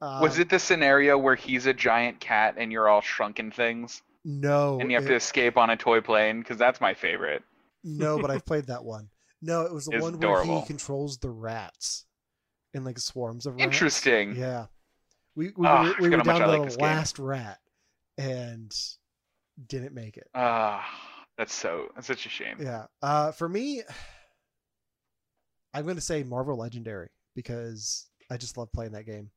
[0.00, 4.02] Was Um, it the scenario where he's a giant cat and you're all shrunken things,
[4.24, 4.78] No.
[4.80, 6.40] and you have to escape on a toy plane?
[6.40, 7.42] Because that's my favorite.
[7.84, 9.08] No, but I've played that one.
[9.42, 12.04] No, it was the It's one where he controls the rats
[12.74, 13.64] in like swarms of rats.
[13.64, 14.36] Interesting.
[14.36, 14.66] Yeah.
[15.34, 16.86] We we, were, we forgot were down to like the this game.
[16.86, 17.58] last rat
[18.18, 18.74] and
[19.68, 20.28] didn't make it.
[20.34, 20.84] Ah,
[21.38, 21.86] that's so.
[21.94, 22.56] That's such a shame.
[22.60, 22.86] Yeah.
[23.00, 23.82] Uh for me
[25.72, 29.30] I'm going to say Marvel Legendary because I just love playing that game.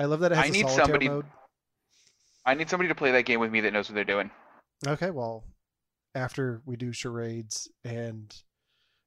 [0.00, 1.26] I love that it has I a need solitaire somebody- mode.
[2.46, 4.30] I need somebody to play that game with me that knows what they're doing.
[4.86, 5.44] Okay, well,
[6.14, 8.34] after we do charades and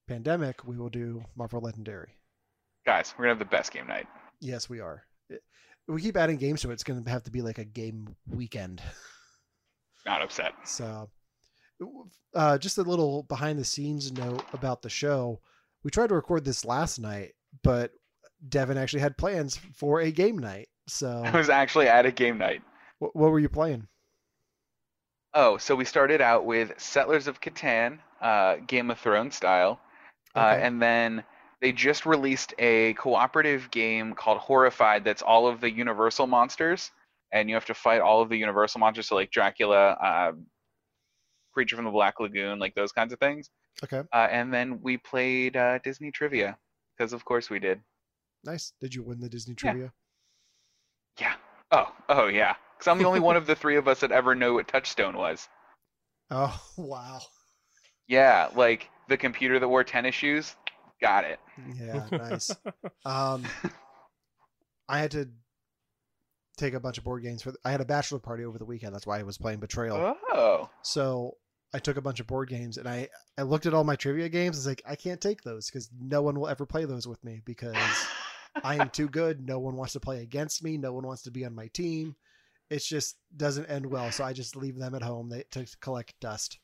[0.08, 2.12] pandemic, we will do Marvel Legendary.
[2.86, 4.08] Guys, we're gonna have the best game night.
[4.40, 5.04] Yes, we are.
[5.30, 5.44] It-
[5.88, 6.74] we keep adding games to it.
[6.74, 8.82] It's going to have to be like a game weekend.
[10.06, 10.54] Not upset.
[10.66, 11.10] So,
[12.34, 15.40] uh, just a little behind the scenes note about the show.
[15.84, 17.34] We tried to record this last night,
[17.64, 17.92] but
[18.50, 20.68] Devon actually had plans for a game night.
[20.88, 22.62] So, I was actually at a game night.
[23.00, 23.88] what, what were you playing?
[25.40, 29.80] Oh, so we started out with Settlers of Catan, uh, Game of Thrones style,
[30.36, 30.62] uh, Okay.
[30.64, 31.24] and then
[31.62, 35.04] they just released a cooperative game called Horrified.
[35.04, 36.90] That's all of the Universal monsters,
[37.32, 40.32] and you have to fight all of the Universal monsters, so like Dracula, uh,
[41.54, 43.52] Creature from the Black Lagoon, like those kinds of things.
[43.84, 46.58] Okay, Uh, and then we played uh, Disney trivia,
[46.98, 47.80] because of course we did.
[48.44, 48.74] nice.
[48.82, 49.72] Did you win the Disney Yeah.
[49.72, 49.94] trivia?
[51.20, 51.36] Yeah.
[51.72, 52.56] Oh, oh yeah.
[52.78, 55.18] Because I'm the only one of the three of us that ever knew what Touchstone
[55.18, 55.48] was.
[56.30, 57.20] Oh, wow.
[58.08, 60.56] Yeah, like the computer that wore tennis shoes.
[61.02, 61.40] Got it.
[61.76, 62.52] Yeah, nice.
[63.06, 63.46] Um,
[64.90, 65.30] I had to
[66.58, 67.54] take a bunch of board games for.
[67.64, 68.94] I had a bachelor party over the weekend.
[68.94, 70.18] That's why I was playing Betrayal.
[70.30, 70.70] Oh.
[70.82, 71.38] So
[71.74, 73.08] I took a bunch of board games and I
[73.38, 74.58] I looked at all my trivia games.
[74.58, 77.24] I was like, I can't take those because no one will ever play those with
[77.24, 77.76] me because
[78.64, 79.46] I am too good.
[79.46, 80.78] No one wants to play against me.
[80.78, 82.16] No one wants to be on my team.
[82.70, 84.12] It just doesn't end well.
[84.12, 86.60] So I just leave them at home they, to collect dust.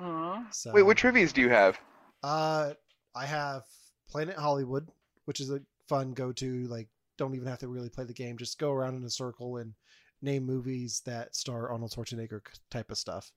[0.00, 0.46] Aw.
[0.50, 1.78] So Wait, what trivias do you have?
[2.22, 2.72] Uh,
[3.14, 3.62] I have
[4.08, 4.88] Planet Hollywood,
[5.26, 6.66] which is a fun go to.
[6.66, 6.88] Like,
[7.18, 8.36] don't even have to really play the game.
[8.36, 9.74] Just go around in a circle and
[10.22, 12.40] name movies that star Arnold Schwarzenegger
[12.70, 13.30] type of stuff.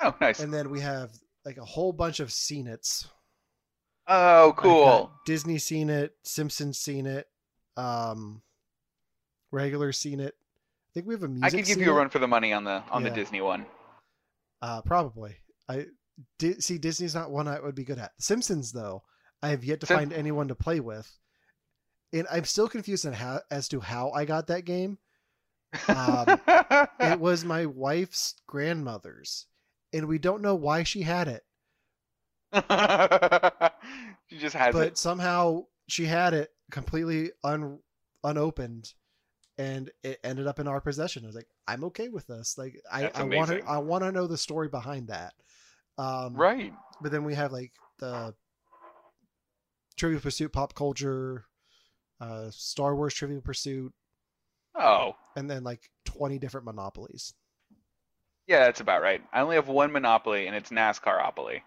[0.00, 0.40] Oh, nice.
[0.40, 1.10] And then we have
[1.44, 3.08] like a whole bunch of Scene It's.
[4.06, 5.10] Oh, cool.
[5.24, 7.26] Disney Scene It, Simpsons Scene It,
[7.76, 8.42] um,
[9.50, 10.34] regular Scene It.
[10.96, 11.44] I think we have a music.
[11.44, 13.10] I could give you a run for the money on the on Yeah.
[13.10, 13.66] the Disney one.
[14.62, 15.36] Uh, probably.
[15.68, 15.86] I
[16.38, 18.12] di- see Disney's not one I would be good at.
[18.18, 19.02] Simpsons though,
[19.42, 21.10] I have yet to Sim- find anyone to play with,
[22.14, 24.96] and I'm still confused on how as to how I got that game.
[25.86, 26.40] Um,
[26.98, 29.44] It was my wife's grandmother's,
[29.92, 31.44] and we don't know why she had it,
[34.28, 34.90] she just has but it.
[34.90, 37.80] But somehow she had it completely un
[38.24, 38.94] unopened,
[39.58, 41.24] and it ended up in our possession.
[41.24, 42.56] I was like, I'm okay with this.
[42.58, 43.62] Like, I I want to.
[43.66, 45.34] I want to know the story behind that.
[45.98, 46.72] Um, Right.
[47.00, 48.34] but then we have like the
[49.96, 51.46] Trivia Pursuit, pop culture,
[52.20, 53.92] uh, Star Wars Trivia Pursuit,
[54.74, 57.32] Oh, and then like twenty different monopolies.
[58.46, 59.22] yeah, that's about right.
[59.32, 61.62] I only have one Monopoly, and it's NASCAR-opoly.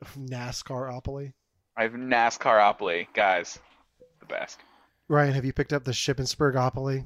[0.16, 1.32] NASCAR-opoly.
[1.76, 3.58] I have NASCAR-opoly, guys.
[4.20, 4.60] The best.
[5.08, 7.04] Ryan, have you picked up the Shippensburg-opoly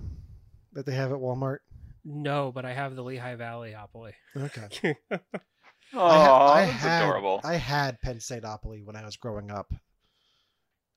[0.72, 1.59] that they have at Walmart?
[2.05, 4.12] no, but I have the Lehigh Valleyopoly.
[4.36, 4.96] Okay.
[5.92, 7.40] Oh, I, ha- I that's had, adorable.
[7.42, 9.72] I had Penn Stateopoly when I was growing up.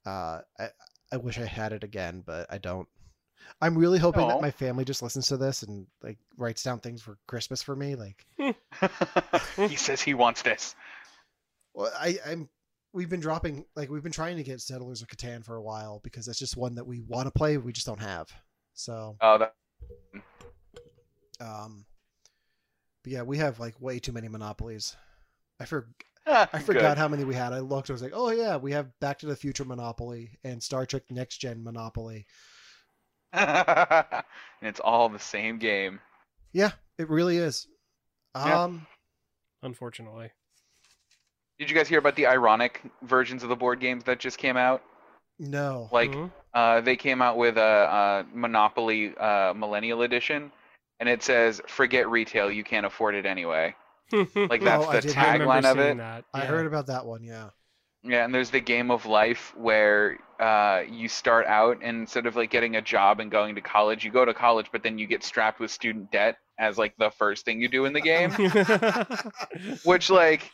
[0.05, 0.67] Uh, I
[1.11, 2.87] I wish I had it again, but I don't.
[3.59, 4.27] I'm really hoping Aw.
[4.27, 7.75] that my family just listens to this and like writes down things for Christmas for
[7.75, 7.95] me.
[7.95, 8.23] Like,
[9.67, 10.75] he says he wants this.
[11.73, 12.47] well, I I'm
[12.93, 15.99] we've been dropping like we've been trying to get Settlers of Catan for a while
[16.03, 18.31] because that's just one that we want to play, we just don't have.
[18.73, 19.53] So, Oh, that,
[21.39, 21.85] um,
[23.03, 24.95] but yeah, we have like way too many monopolies.
[25.59, 25.89] I for
[26.25, 27.51] I forgot how many we had.
[27.51, 27.89] I looked.
[27.89, 31.03] I was like, oh yeah, we have Back to the Future Monopoly and Star Trek
[31.09, 32.25] Next Gen Monopoly.
[33.33, 34.23] and
[34.61, 35.99] it's all the same game.
[36.53, 37.67] Yeah, it really is.
[38.35, 38.63] Yeah.
[38.63, 38.87] Um,
[39.63, 40.31] Unfortunately.
[41.63, 44.57] Did you guys hear about the ironic versions of the board games that just came
[44.57, 44.83] out?
[45.39, 45.87] no.
[45.93, 46.29] Like, Mhm.
[46.53, 50.51] uh, they came out with a, a Monopoly uh, Millennial Edition,
[50.99, 53.75] and it says, "Forget retail, you can't afford it anyway."
[54.11, 55.97] Like that's Oh, I the did I remember tagline of seeing it.
[55.99, 56.25] That.
[56.33, 57.23] I heard about that one.
[57.23, 57.51] Yeah.
[58.03, 62.35] Yeah, and there's the game of life where uh, you start out and instead of
[62.35, 65.07] like getting a job and going to college, you go to college, but then you
[65.07, 68.31] get strapped with student debt as like the first thing you do in the game.
[69.85, 70.51] Which like,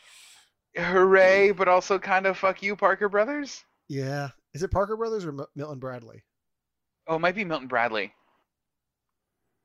[0.76, 3.64] hooray, but also kind of fuck you, Parker Brothers.
[3.88, 4.30] Yeah.
[4.54, 6.22] Is it Parker Brothers or M- Milton Bradley?
[7.06, 8.12] Oh, it might be Milton Bradley.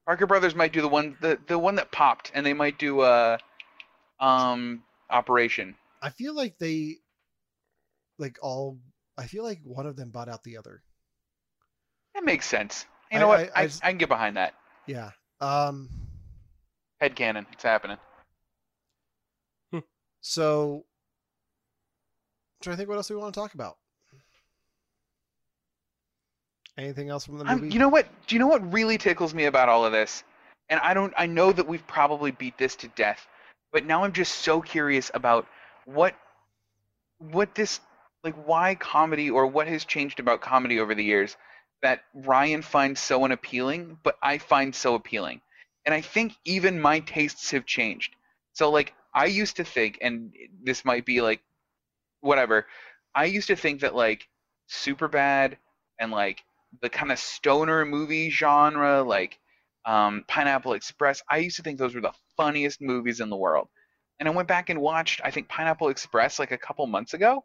[0.06, 3.02] Parker Brothers might do the one the the one that popped, and they might do
[3.02, 3.38] uh
[4.20, 5.76] um Operation.
[6.02, 6.96] I feel like they,
[8.20, 8.80] like all.
[9.18, 10.82] I feel like one of them bought out the other.
[12.16, 12.86] That makes sense.
[13.12, 13.40] You I- know what?
[13.56, 14.54] I- I, I I, can get behind that.
[14.88, 15.12] Yeah.
[15.42, 15.90] Um.
[17.00, 17.46] Head canon.
[17.52, 17.98] It's happening.
[20.22, 20.86] So.
[22.66, 23.78] Trying to think what else we want to talk about.
[26.80, 27.70] Anything else from the movie?
[27.70, 28.08] you know what?
[28.26, 30.24] Do you know what really tickles me about all of this?
[30.70, 31.14] And I don't.
[31.16, 33.28] I know that we've probably beat this to death,
[33.72, 35.46] but now I'm just so curious about
[35.86, 36.16] what,
[37.20, 37.82] what this
[38.24, 41.38] like, why comedy or what has changed about comedy over the years
[41.84, 45.42] that Ryan finds so unappealing, but I find so appealing.
[45.86, 48.16] And I think even my tastes have changed.
[48.54, 51.44] So like, I used to think, and this might be like,
[52.26, 52.68] whatever.
[53.14, 54.28] I used to think that like,
[54.70, 55.58] Superbad
[56.00, 56.44] and like
[56.82, 59.40] the kind of stoner movie genre, like
[59.86, 61.22] um, Pineapple Express.
[61.30, 63.68] I used to think those were the funniest movies in the world.
[64.20, 67.44] And I went back and watched, I think, Pineapple Express like a couple months ago.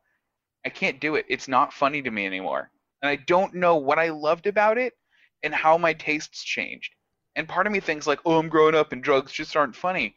[0.65, 1.27] I can't do it.
[1.29, 2.71] It's not funny to me anymore.
[3.03, 4.95] And I don't know what I loved about it
[5.43, 6.95] and how my tastes changed.
[7.37, 10.15] And part of me thinks like, oh, I'm growing up and drugs just aren't funny.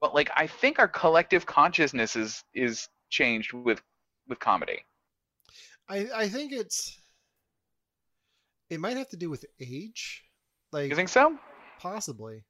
[0.00, 3.80] But like, I think our collective consciousness is is changed with
[4.28, 4.84] with comedy.
[5.88, 6.98] I I think it's.
[8.70, 10.24] It might have to do with age,
[10.72, 11.38] like You think so?
[11.78, 12.44] possibly.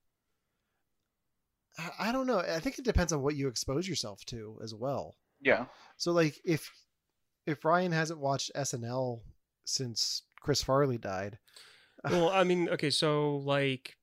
[1.79, 2.39] I- I don't know.
[2.39, 5.17] I think it depends on what you expose yourself to as well.
[5.41, 5.67] Yeah.
[5.99, 6.71] So like if
[7.45, 9.21] if Ryan hasn't watched SNL
[9.67, 11.39] since Chris Farley died,
[12.05, 13.97] well, I mean, okay, so like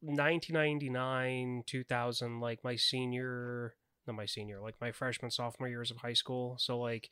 [0.00, 3.74] 1999, 2000, like my senior,
[4.08, 6.56] not my senior, like my freshman, sophomore years of high school.
[6.58, 7.10] So like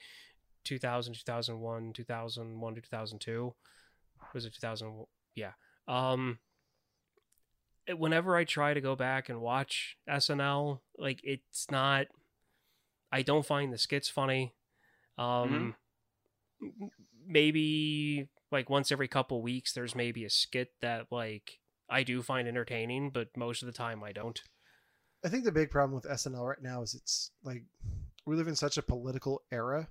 [0.65, 3.55] 2000, 2001, 2001 to 2002.
[4.35, 5.07] Was it 2000?
[5.35, 5.53] Yeah.
[5.87, 6.39] Um,
[7.95, 12.07] whenever I try to go back and watch SNL, like it's not,
[13.13, 14.55] I don't find the skits funny.
[15.19, 15.77] Um,
[16.61, 16.91] m-
[17.27, 22.49] maybe like once every couple weeks, there's maybe a skit that like I do find
[22.49, 24.41] entertaining, but most of the time I don't.
[25.25, 27.65] I think the big problem with SNL right now is it's like
[28.27, 29.89] we live in such a political era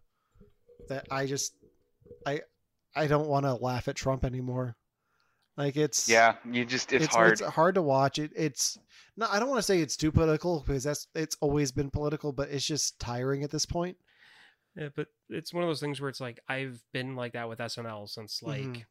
[0.90, 1.54] that I just
[2.26, 2.42] I
[2.96, 4.76] I don't want to laugh at Trump anymore.
[5.58, 6.36] Like it's Yeah.
[6.50, 7.34] You just it's, it's hard.
[7.34, 8.20] It's hard to watch.
[8.20, 8.78] It it's
[9.18, 12.32] no, I don't want to say it's too political because that's it's always been political,
[12.34, 13.98] but it's just tiring at this point.
[14.76, 17.60] Yeah, but it's one of those things where it's like I've been like that with
[17.60, 18.84] SNL since like Mhm.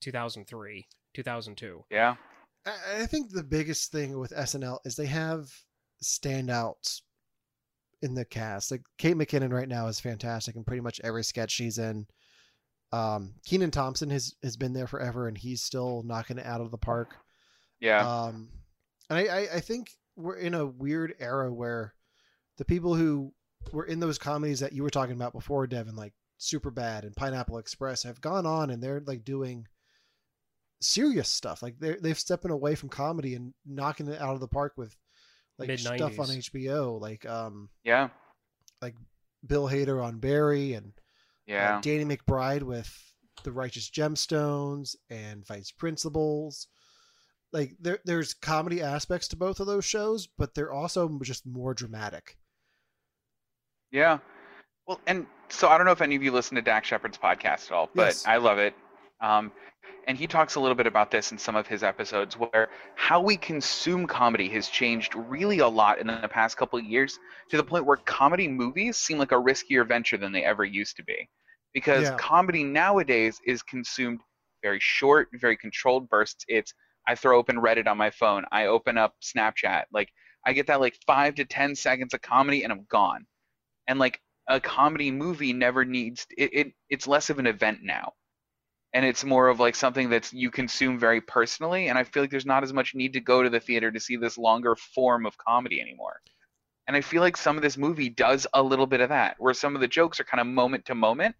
[0.00, 1.84] 2003, 2002.
[1.90, 2.16] yeah.
[2.66, 2.72] I
[3.02, 5.50] I think the biggest thing with SNL is they have
[6.02, 7.02] standouts
[8.02, 8.70] in the cast.
[8.70, 12.06] Like Kate McKinnon right now is fantastic in pretty much every sketch she's in.
[12.92, 16.70] Um, Kenan Thompson has has been there forever, and he's still knocking it out of
[16.70, 17.14] the park.
[17.78, 18.06] Yeah.
[18.06, 18.48] Um,
[19.08, 21.94] and I, I, I think we're in a weird era where
[22.58, 23.32] the people who
[23.72, 27.58] were in those comedies that you were talking about before, Devon, like Superbad and Pineapple
[27.58, 29.66] Express, have gone on and they're like doing
[30.80, 31.62] serious stuff.
[31.62, 34.96] Like they're they've stepping away from comedy and knocking it out of the park with
[35.68, 38.08] like stuff on HBO, like um yeah.
[38.82, 38.94] Like
[39.46, 40.92] Bill Hader on Barry and
[41.46, 41.76] Yeah.
[41.78, 42.92] uh, Danny McBride with
[43.44, 46.66] The Righteous Gemstones and Vice Principals.
[47.52, 51.74] Like there, there's comedy aspects to both of those shows, but they're also just more
[51.74, 52.36] dramatic.
[53.90, 54.18] Yeah.
[54.86, 57.66] Well, and so I don't know if any of you listen to Dax Shepard's podcast
[57.66, 58.26] at all, but Yes.
[58.26, 58.74] I love it.
[59.20, 59.52] Um,
[60.06, 63.20] and he talks a little bit about this in some of his episodes, where how
[63.20, 67.18] we consume comedy has changed really a lot in the past couple of years,
[67.50, 70.96] to the point where comedy movies seem like a riskier venture than they ever used
[70.96, 71.28] to be,
[71.74, 72.16] because Yeah.
[72.16, 74.20] comedy nowadays is consumed
[74.62, 76.44] very short, very controlled bursts.
[76.48, 76.74] It's
[77.06, 80.10] I throw open Reddit on my phone, I open up Snapchat, like
[80.46, 83.26] I get that like five to ten seconds of comedy and I'm gone.
[83.88, 88.14] And like a comedy movie never needs it, it it's less of an event now.
[88.92, 91.88] And it's more of like something that's you consume very personally.
[91.88, 94.00] And I feel like there's not as much need to go to the theater to
[94.00, 96.20] see this longer form of comedy anymore.
[96.88, 99.54] And I feel like some of this movie does a little bit of that, where
[99.54, 101.36] some of the jokes are kind of moment to moment.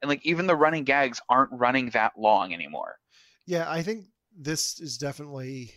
[0.00, 2.98] And like even the running gags aren't running that long anymore.
[3.46, 5.72] Yeah, I think this is definitely.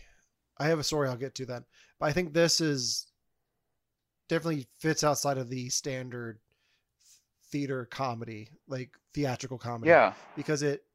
[0.58, 1.64] I have a story I'll get to then,
[1.98, 3.08] but I think this is
[4.28, 6.38] definitely fits outside of the standard
[7.50, 9.90] theater comedy, like theatrical comedy.
[9.90, 10.14] Yeah.
[10.34, 10.85] because it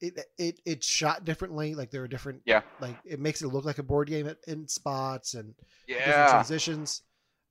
[0.00, 1.74] it it it's shot differently.
[1.74, 2.42] Like there are different.
[2.44, 2.62] Yeah.
[2.80, 5.54] Like it makes it look like a board game at- in spots and
[5.86, 7.02] different transitions.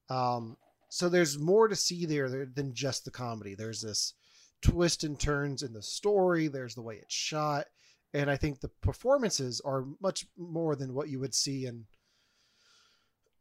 [0.09, 0.57] Um,
[0.89, 3.53] so there's more to see there there than just the comedy.
[3.55, 4.13] There's this
[4.61, 6.47] twist and turns in the story.
[6.47, 7.67] There's the way it's shot,
[8.13, 11.85] and I think the performances are much more than what you would see in.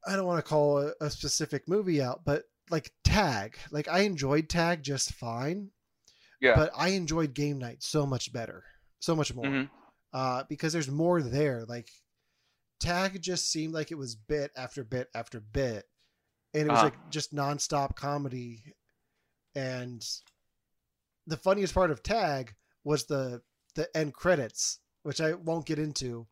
[0.07, 4.01] I don't want to call a, a specific movie out, but like Tag, like I
[4.01, 5.71] enjoyed Tag just fine,
[6.41, 6.55] Yeah.
[6.55, 8.63] but I enjoyed Game Night so much better,
[9.01, 9.71] so much more Mhm.
[10.13, 11.65] uh, because there's more there.
[11.65, 11.91] Like
[12.81, 15.89] Tag just seemed like it was bit after bit after bit,
[16.55, 16.85] and it was Uh-huh.
[16.91, 18.75] like just nonstop comedy.
[19.55, 20.05] And
[21.27, 23.43] the funniest part of Tag was the
[23.75, 26.27] the end credits, which I won't get into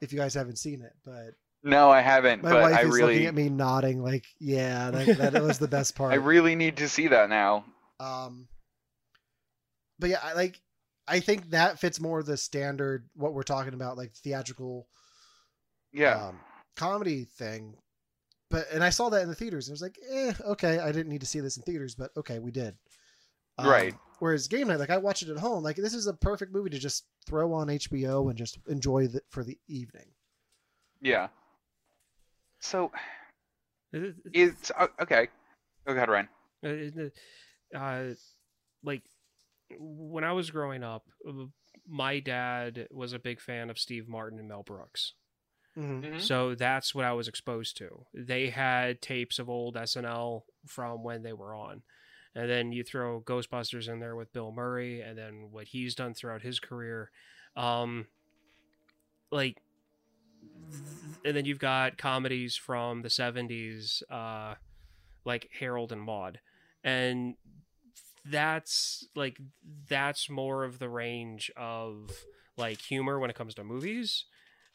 [0.00, 0.94] if you guys haven't seen it.
[1.04, 4.90] But No, I haven't, my wife I is really looking at me nodding, like, "Yeah,
[4.92, 7.64] that, that was the best part." I really need to see that now.
[7.98, 8.48] Um,
[9.98, 10.60] but yeah, I like.
[11.08, 14.88] I think that fits more the standard what we're talking about, like theatrical
[15.92, 16.28] Yeah.
[16.28, 16.40] um,
[16.76, 17.76] comedy thing.
[18.50, 19.68] But and I saw that in the theaters.
[19.68, 20.78] And I was like, eh, okay.
[20.78, 22.76] I didn't need to see this in theaters, but okay, we did.
[23.58, 23.94] Um, Right.
[24.18, 25.62] Whereas game night, like I watched it at home.
[25.62, 29.20] Like this is a perfect movie to just throw on HBO and just enjoy the,
[29.30, 30.06] for the evening.
[31.00, 31.28] yeah.
[32.60, 32.90] So
[33.92, 35.28] It- it- it's uh, okay.
[35.86, 36.28] Go ahead, Ryan.
[36.64, 38.14] Uh, uh,
[38.82, 39.02] like
[39.78, 41.46] when I was growing up, uh,
[41.88, 45.12] my dad was a big fan of Steve Martin and Mel Brooks.
[45.78, 46.20] Mm-hmm.
[46.20, 48.06] So that's what I was exposed to.
[48.14, 51.82] They had tapes of old SNL from when they were on.
[52.34, 56.14] And then you throw Ghostbusters in there with Bill Murray and then what he's done
[56.14, 57.10] throughout his career.
[57.56, 58.06] Um
[59.30, 59.58] like
[61.24, 64.54] and then you've got comedies from the 70s uh
[65.24, 66.40] like Harold and Maude.
[66.84, 67.36] And
[68.30, 69.38] that's like
[69.88, 72.10] that's more of the range of
[72.56, 74.24] like humor when it comes to movies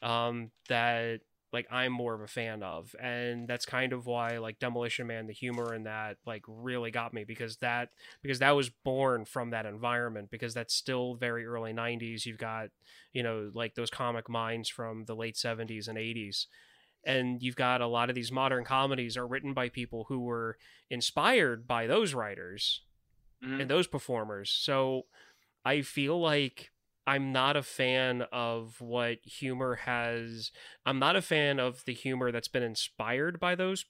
[0.02, 1.20] um that
[1.52, 2.96] like I'm more of a fan of.
[3.00, 7.12] And that's kind of why like Demolition Man the humor in that like really got
[7.12, 7.90] me because that
[8.22, 12.68] because that was born from that environment because that's still very early 90s you've got
[13.12, 16.46] you know like those comic minds from the late 70s and 80s
[17.04, 20.56] and you've got a lot of these modern comedies are written by people who were
[20.88, 22.82] inspired by those writers
[23.44, 23.60] Mhm.
[23.62, 24.50] and those performers.
[24.50, 25.06] So
[25.64, 26.70] I feel like
[27.06, 30.52] I'm not a fan of what humor has.
[30.86, 33.84] I'm not a fan of the humor that's been inspired by those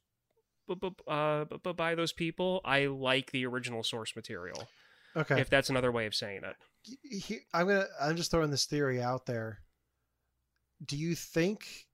[0.67, 2.61] b- b- uh, b- b- by those people.
[2.65, 4.69] I like the original source material.
[5.15, 5.39] Okay.
[5.41, 6.57] If that's another way of saying it.
[7.03, 9.61] he, I'm gonna I'm just throwing this theory out there.
[10.85, 11.87] Do you think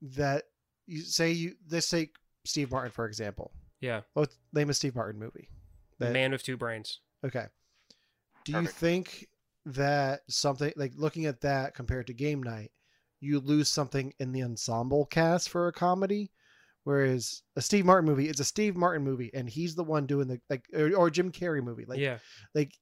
[0.00, 0.44] that
[0.86, 3.50] you say you let's take Steve Martin for example?
[3.80, 4.02] Yeah.
[4.14, 5.48] Well, name a Steve Martin movie.
[6.06, 7.00] That- Man with two brains.
[7.24, 7.46] Okay.
[8.44, 9.28] Do you think
[9.66, 12.72] that something like looking at that compared to Game Night,
[13.20, 16.32] you lose something in the ensemble cast for a comedy?
[16.84, 20.26] Whereas a Steve Martin movie, it's a Steve Martin movie, and he's the one doing
[20.26, 21.84] the like, or, or Jim Carrey movie.
[21.86, 22.18] Like, yeah.
[22.54, 22.72] like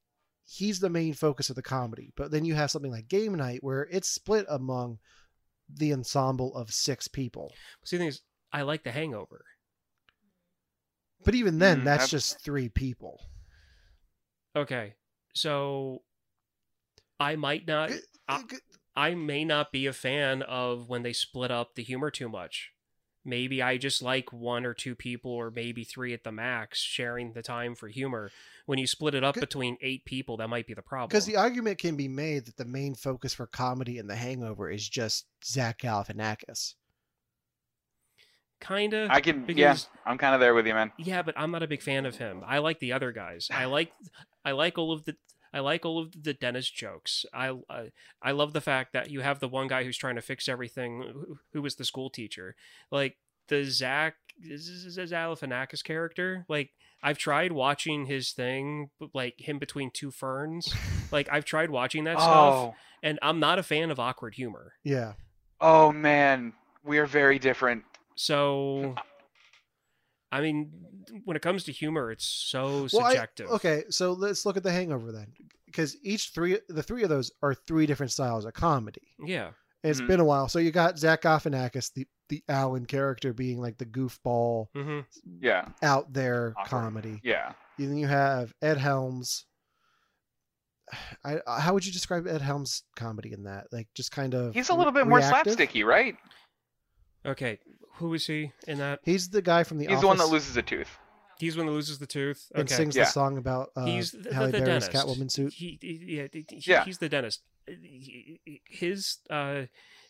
[0.46, 2.12] he's the main focus of the comedy.
[2.16, 4.98] But then you have something like Game Night where it's split among
[5.72, 7.52] the ensemble of six people.
[7.84, 9.44] See, the thing is, I like The Hangover.
[11.24, 13.20] But even then, Mm, that's I've- just three people.
[14.56, 14.94] Okay.
[15.34, 16.02] So
[17.18, 17.90] I might not.
[18.28, 18.44] I-
[18.96, 22.72] I may not be a fan of when they split up the humor too much.
[23.24, 27.32] Maybe I just like one or two people, or maybe three at the max, sharing
[27.32, 28.30] the time for humor.
[28.66, 31.08] When you split it up between eight people, that might be the problem.
[31.08, 34.70] Because the argument can be made that the main focus for comedy in The Hangover
[34.70, 36.74] is just Zach Galifianakis.
[38.60, 39.08] Kinda.
[39.10, 39.44] I can.
[39.44, 39.58] because-
[39.94, 40.92] yeah, I'm kind of there with you, man.
[40.98, 42.42] Yeah, but I'm not a big fan of him.
[42.46, 43.48] I like the other guys.
[43.50, 43.92] I like
[44.44, 45.16] I like all of the
[45.52, 47.24] I like all of the Dennis jokes.
[47.34, 47.90] I I,
[48.22, 51.02] I love the fact that you have the one guy who's trying to fix everything,
[51.12, 52.54] who, who was the school teacher.
[52.90, 53.16] Like
[53.48, 56.44] the Zach is is Galifianakis character.
[56.48, 56.70] Like
[57.02, 60.72] I've tried watching his thing, like him between two ferns.
[61.12, 64.74] Like I've tried watching that stuff, Oh, and I'm not a fan of awkward humor.
[64.84, 65.14] Yeah.
[65.60, 66.52] oh man,
[66.84, 67.82] we are very different.
[68.24, 68.94] So,
[70.32, 70.70] I mean,
[71.24, 73.48] when it comes to humor, it's so Well, I- subjective.
[73.50, 75.32] okay, so let's look at the Hangover then,
[75.66, 79.14] because each three, the three of those are three different styles of comedy.
[79.24, 79.52] Yeah.
[79.82, 80.06] And It's Mhm.
[80.08, 83.86] been a while, so you got Zach Galifianakis, the the Alan character, being like the
[83.86, 85.00] goofball, hmm
[85.40, 86.68] Yeah, out there Awkward.
[86.68, 87.20] comedy.
[87.24, 87.54] yeah.
[87.76, 89.46] And then you have Ed Helms.
[91.24, 93.66] I, I- how would you describe Ed Helms' comedy in that?
[93.72, 95.56] Like just kind of He's a little bit more reactive?
[95.56, 96.14] slapsticky, right?
[97.24, 97.58] Okay.
[97.96, 99.00] Who is he in that?
[99.04, 100.98] He's the guy from the He's the one that loses a tooth.
[101.38, 102.50] He's the one that loses the tooth.
[102.54, 103.04] and sings Yeah.
[103.04, 105.06] the song about uh, he's the, Halle the, the Berry's dentist.
[105.06, 105.52] Catwoman suit.
[105.54, 106.84] He, he- yeah, he- he- Yeah.
[106.84, 107.42] he's the dentist.
[107.66, 109.62] He- he- His uh,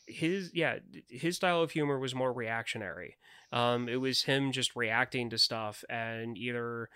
[0.07, 3.17] his yeah, his style of humor was more reactionary.
[3.53, 6.89] Um, it was him just reacting to stuff and either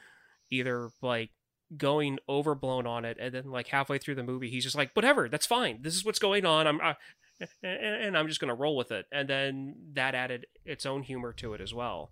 [0.50, 1.30] either like
[1.76, 5.28] going overblown on it, and then like halfway through the movie, he's just like, whatever,
[5.28, 5.82] that's fine.
[5.82, 6.66] This is what's going on.
[6.66, 6.80] I'm.
[6.80, 6.96] I,
[7.40, 11.32] and, and I'm just gonna roll with it, and then that added its own humor
[11.34, 12.10] to it as well.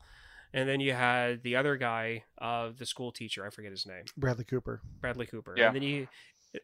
[0.54, 3.46] And then you had the other guy, uh, the school teacher.
[3.46, 4.04] I forget his name.
[4.16, 4.82] Bradley Cooper.
[5.00, 5.54] Bradley Cooper.
[5.56, 5.68] Yeah.
[5.68, 6.08] And then you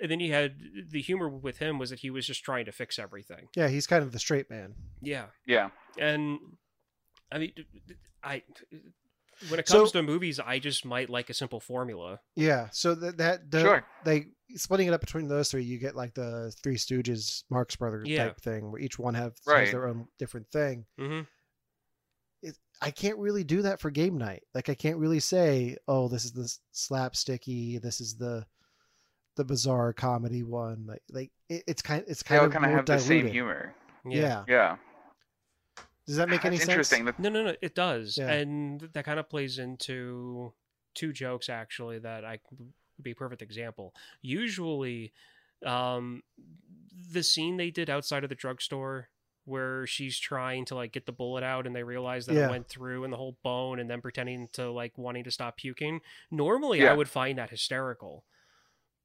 [0.01, 0.57] and then you had
[0.91, 3.49] the humor with him was that he was just trying to fix everything.
[3.57, 4.75] Yeah, he's kind of the straight man.
[5.01, 5.27] Yeah.
[5.47, 5.71] Yeah.
[5.99, 6.39] And
[7.33, 7.53] I mean
[8.23, 8.43] I
[9.49, 12.21] when it So- comes to movies, I just might like a simple formula.
[12.37, 13.87] Yeah, so that that the, Sure.
[14.05, 14.27] they
[14.57, 18.25] splitting it up between those three, you get like the Three Stooges, Marx Brothers Yeah.
[18.29, 19.71] type thing, where each one have has Right.
[19.71, 20.87] their own different thing.
[20.99, 21.21] hmm
[22.43, 24.45] It, I can't really do that for game night.
[24.55, 28.47] Like I can't really say, oh, this is the slapsticky, this is the
[29.37, 30.87] the bizarre comedy one.
[30.87, 32.99] Like like it, it's kind it's They kind all of kind of more have the
[32.99, 33.75] same humor.
[34.05, 34.21] Yeah.
[34.21, 34.45] Yeah.
[34.49, 34.77] Yeah.
[36.09, 36.73] Does that make any That's sense?
[36.73, 37.05] interesting.
[37.05, 38.17] That- No, no, no, it does.
[38.19, 38.31] Yeah.
[38.33, 40.53] And that kind of plays into
[40.95, 43.95] two jokes actually that I would be a perfect example.
[44.23, 45.13] Usually
[45.65, 46.23] um
[47.13, 49.09] the scene they did outside of the drugstore
[49.45, 52.47] where she's trying to like get the bullet out and they realize that Yeah.
[52.47, 55.57] it went through and the whole bone and then pretending to like wanting to stop
[55.57, 56.01] puking.
[56.31, 56.93] Normally Yeah.
[56.93, 58.25] I would find that hysterical.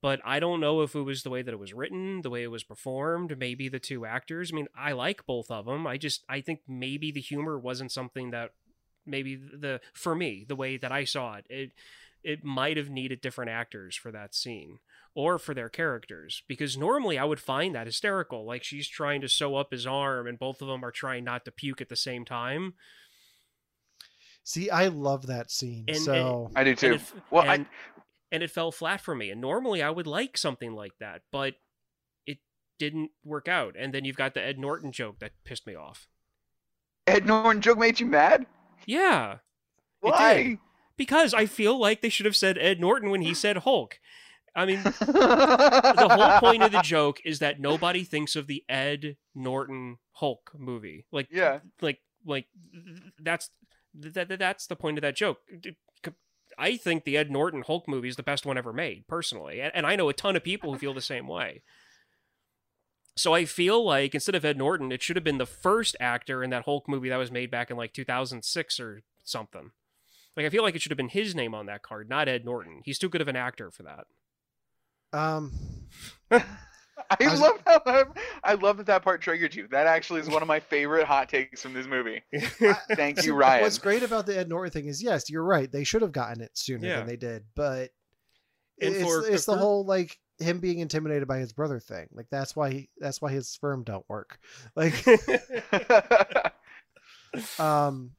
[0.04, 2.44] But I don't know if it was the way that it was written, the way
[2.44, 4.52] it was performed, maybe the two actors.
[4.52, 5.88] I mean, I like both of them.
[5.88, 8.52] I just I think maybe the humor wasn't something that
[9.06, 11.72] maybe the for me, the way that I saw it, it
[12.22, 14.80] it might have needed different actors for that scene
[15.16, 18.44] or for their characters because normally I would find that hysterical.
[18.46, 21.46] Like she's trying to sew up his arm and both of them are trying not
[21.46, 22.74] to puke at the same time.
[24.44, 25.86] See, I love that scene.
[25.88, 26.94] And- so I do too.
[26.94, 27.66] it, f- Well, and,
[28.34, 29.30] and it fell flat for me.
[29.30, 31.54] And normally I would like something like that, but
[32.26, 32.40] it
[32.80, 33.76] didn't work out.
[33.80, 36.08] And then you've got the Ed Norton joke that pissed me off.
[37.08, 38.46] Ed Norton joke made you mad?
[38.86, 39.38] Yeah,
[40.02, 40.58] Why?
[40.98, 44.00] because I feel like they should have said Ed Norton when he said Hulk.
[44.56, 49.16] I mean, the whole point of the joke is that nobody thinks of the Ed
[49.34, 51.06] Norton Hulk movie.
[51.12, 51.60] Like, Yeah.
[51.82, 52.48] like, like
[53.22, 53.50] that's
[53.96, 55.40] that, that that's the point of that joke.
[56.58, 59.72] I think the Ed Norton Hulk movie is the best one ever made, personally, and,
[59.76, 61.62] and I know a ton of people who feel the same way.
[63.16, 66.44] So I feel like instead of Ed Norton, it should have been the first actor
[66.44, 69.72] in that Hulk movie that was made back in like 2006 or something.
[70.36, 72.44] Like I feel like it should have been his name on that card, not Ed
[72.44, 72.82] Norton.
[72.84, 74.06] He's too good of an actor for that.
[75.18, 75.52] um
[77.20, 78.04] I, I love how I,
[78.44, 79.68] I love that that part triggered you.
[79.70, 82.22] That actually is one of my favorite hot takes from this movie.
[82.96, 83.62] Thank you, Ryan.
[83.64, 85.72] What's great about the Ed Norton thing is, yes, you're right.
[85.72, 86.98] They should have gotten it sooner Yeah.
[86.98, 87.92] than they did, but
[88.82, 92.08] And it's, for- it's the whole like him being intimidated by his brother thing.
[92.12, 94.40] Like that's why he, that's why his sperm don't work.
[94.76, 94.94] Like,
[97.60, 98.12] um,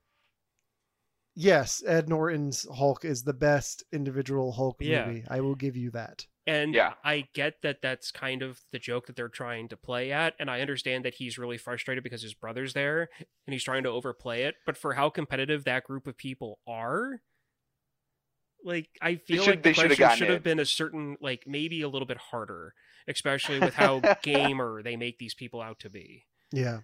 [1.34, 5.06] yes, Ed Norton's Hulk is the best individual Hulk Yeah.
[5.06, 5.24] movie.
[5.28, 6.26] I will give you that.
[6.46, 6.94] And Yeah.
[7.02, 10.34] I get that that's kind of the joke that they're trying to play at.
[10.38, 13.08] And I understand that he's really frustrated because his brother's there
[13.46, 14.56] and he's trying to overplay it.
[14.66, 17.22] But for how competitive that group of people are,
[18.62, 21.16] like, I feel should- like the they should have question should have been a certain,
[21.20, 22.74] like, maybe a little bit harder,
[23.08, 26.24] especially with how gamer they make these people out to be.
[26.52, 26.80] Yeah,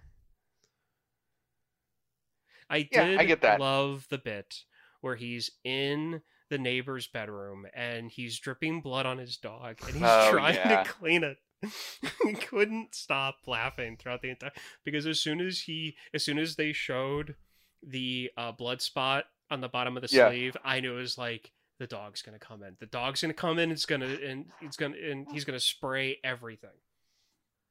[2.69, 3.59] I Yeah, did I get that.
[3.59, 4.63] love the bit
[5.01, 6.21] where he's in
[6.51, 10.83] the neighbor's bedroom and he's dripping blood on his dog and he's Oh, trying yeah.
[10.83, 11.37] to clean it.
[12.25, 14.51] he couldn't stop laughing throughout the entire
[14.83, 17.35] because as soon as he as soon as they showed
[17.81, 20.29] the uh, blood spot on the bottom of the Yeah.
[20.29, 22.75] sleeve, I knew it was like the dog's gonna come in.
[22.79, 23.71] The dog's gonna come in.
[23.71, 26.69] It's gonna and he's gonna and he's gonna spray everything.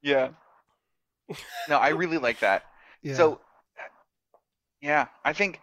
[0.02, 0.30] Yeah.
[1.68, 2.64] No, I really like that.
[3.02, 3.14] Yeah.
[3.14, 3.40] So,
[4.82, 5.60] yeah, I think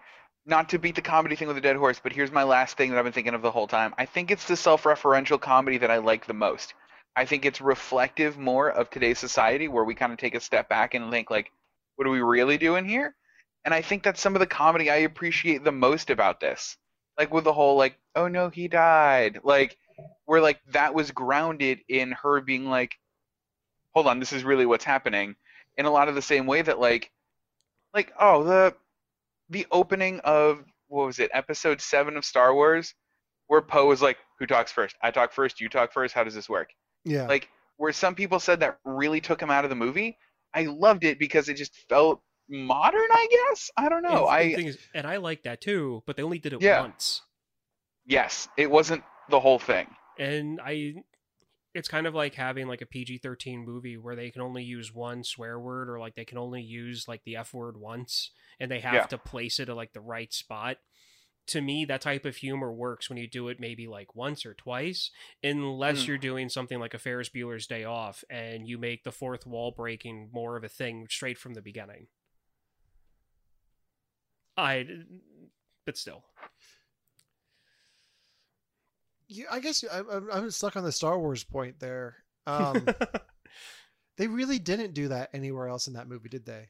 [0.47, 2.89] not to beat the comedy thing with a dead horse, but here's my last thing
[2.89, 3.93] that I've been thinking of the whole time.
[3.97, 6.73] I think it's the self-referential comedy that I like the most.
[7.17, 10.69] I think it's reflective more of today's society where we kind of take a step
[10.69, 11.51] back and think like,
[11.97, 13.13] what are we really doing here?
[13.65, 16.77] And I think that's some of the comedy I appreciate the most about this.
[17.17, 19.41] Like with the whole like, oh no, he died.
[19.43, 19.75] Like
[20.25, 22.97] where like that was grounded in her being like,
[23.93, 25.35] hold on, this is really what's happening.
[25.75, 27.11] In a lot of the same way that like
[27.93, 28.75] like oh the
[29.49, 32.93] the opening of what was it episode seven of Star Wars
[33.47, 36.35] where Poe was like who talks first I talk first you talk first how does
[36.35, 36.69] this work
[37.05, 37.27] yeah.
[37.27, 40.17] like where some people said that really took him out of the movie
[40.53, 44.39] I loved it because it just felt modern I guess I don't know and, I
[44.41, 46.81] and, thing is- and I like that too, but they only did it Yeah.
[46.81, 47.21] once.
[48.05, 49.87] yes it wasn't the whole thing
[50.17, 50.95] and I
[51.78, 55.23] it's kind of like having like a PG-13 movie where they can only use one
[55.23, 58.80] swear word or like they can only use like the F word once and they
[58.80, 59.05] have Yeah.
[59.05, 60.78] to place it at like the right spot.
[61.47, 64.53] To me, that type of humor works when you do it maybe like once or
[64.53, 65.11] twice,
[65.43, 66.07] unless Mm.
[66.07, 69.71] you're doing something like a Ferris Bueller's Day Off and you make the fourth wall
[69.71, 72.07] breaking more of a thing straight from the beginning.
[74.57, 74.88] I,
[75.86, 76.23] but still,
[79.28, 82.15] Yeah, I guess I, I'm, I'm stuck on the Star Wars point there.
[82.45, 82.86] Um,
[84.17, 86.69] they really didn't do that anywhere else in that movie, did they?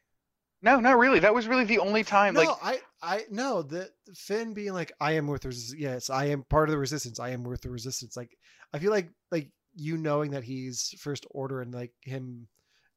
[0.63, 3.61] no not really that was really the only time no, like I, I no.
[3.61, 7.19] The Finn being like, "I am with resistance." Yes, I am part of the resistance.
[7.19, 8.17] I am with the resistance.
[8.17, 8.35] Like,
[8.73, 12.47] I feel like like you knowing that he's First Order and like him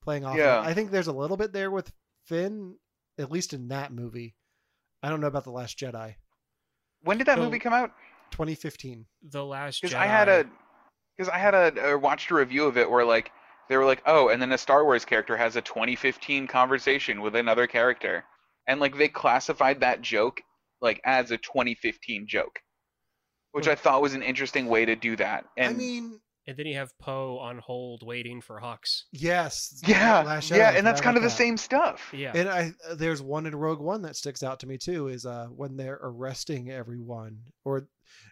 [0.03, 0.33] playing off.
[0.33, 0.39] of.
[0.39, 0.61] Yeah.
[0.61, 1.93] I think there's a little bit there with
[2.25, 2.77] Finn,
[3.19, 4.35] at least in that movie.
[5.03, 6.15] I don't know about the Last Jedi,
[7.03, 7.93] when did that So- movie come out
[8.31, 9.07] 2015.
[9.31, 10.45] the last because I had a
[11.17, 13.31] because I had a, a watched a review of it where like
[13.69, 17.37] they were like, oh, and then a Star Wars character has a 2015 conversation with
[17.37, 18.25] another character,
[18.67, 20.41] and like they classified that joke
[20.81, 22.59] like as a 2015 joke,
[23.53, 25.45] which I thought was an interesting way to do that.
[25.57, 29.03] And I mean, and then you have Poe on hold waiting for Hux.
[29.13, 31.39] yes, yeah, Last Jedi, yeah, I and that's kind of about the that.
[31.39, 32.11] same stuff.
[32.13, 35.27] Yeah, And I there's one in Rogue One that sticks out to me too is
[35.27, 37.87] uh when they're arresting everyone or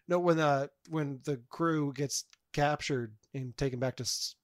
[0.08, 4.34] no when uh when the crew gets captured and taken back to S-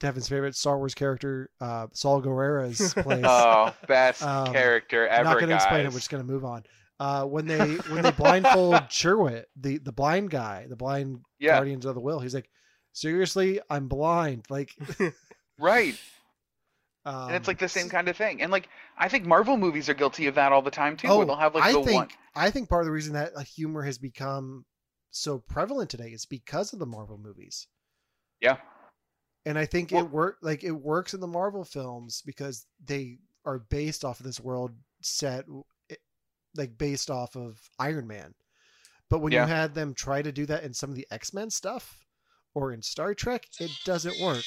[0.00, 3.24] Devon's favorite Star Wars character uh Saw Gerrera's place.
[3.26, 5.92] Oh, best Um, character I'm ever, not going to explain it.
[5.92, 6.64] We're just going to move on.
[6.98, 7.58] Uh, when they
[7.90, 12.22] when they blindfold Chirrut, the the blind guy, the blind yeah, Guardians of the Whills,
[12.22, 12.48] he's like,
[12.92, 14.46] seriously, I'm blind.
[14.50, 14.70] Like,
[15.58, 15.94] right.
[17.04, 18.42] um, And it's like the same kind of thing.
[18.42, 21.18] And like I think Marvel movies are guilty of that all the time too, Oh,
[21.18, 22.08] where they'll have like I the think one.
[22.36, 24.64] I think part of the reason that humor has become
[25.10, 27.66] so prevalent today is because of the Marvel movies.
[28.40, 28.58] Yeah.
[29.46, 33.18] And I think Well- it work like it works in the Marvel films because they
[33.44, 35.46] are based off of this world set
[36.54, 38.34] like based off of Iron Man.
[39.08, 39.42] But when Yeah.
[39.46, 42.04] you had them try to do that in some of the X-Men stuff
[42.54, 44.42] or in Star Trek, it doesn't work.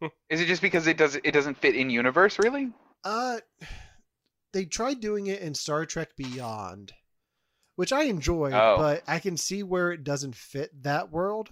[0.28, 2.72] Is it just because it does it doesn't fit in universe really?
[3.04, 3.38] Uh
[4.54, 6.92] they tried doing it in Star Trek Beyond,
[7.76, 8.76] which I enjoy, Oh.
[8.78, 11.50] but I can see where it doesn't fit that world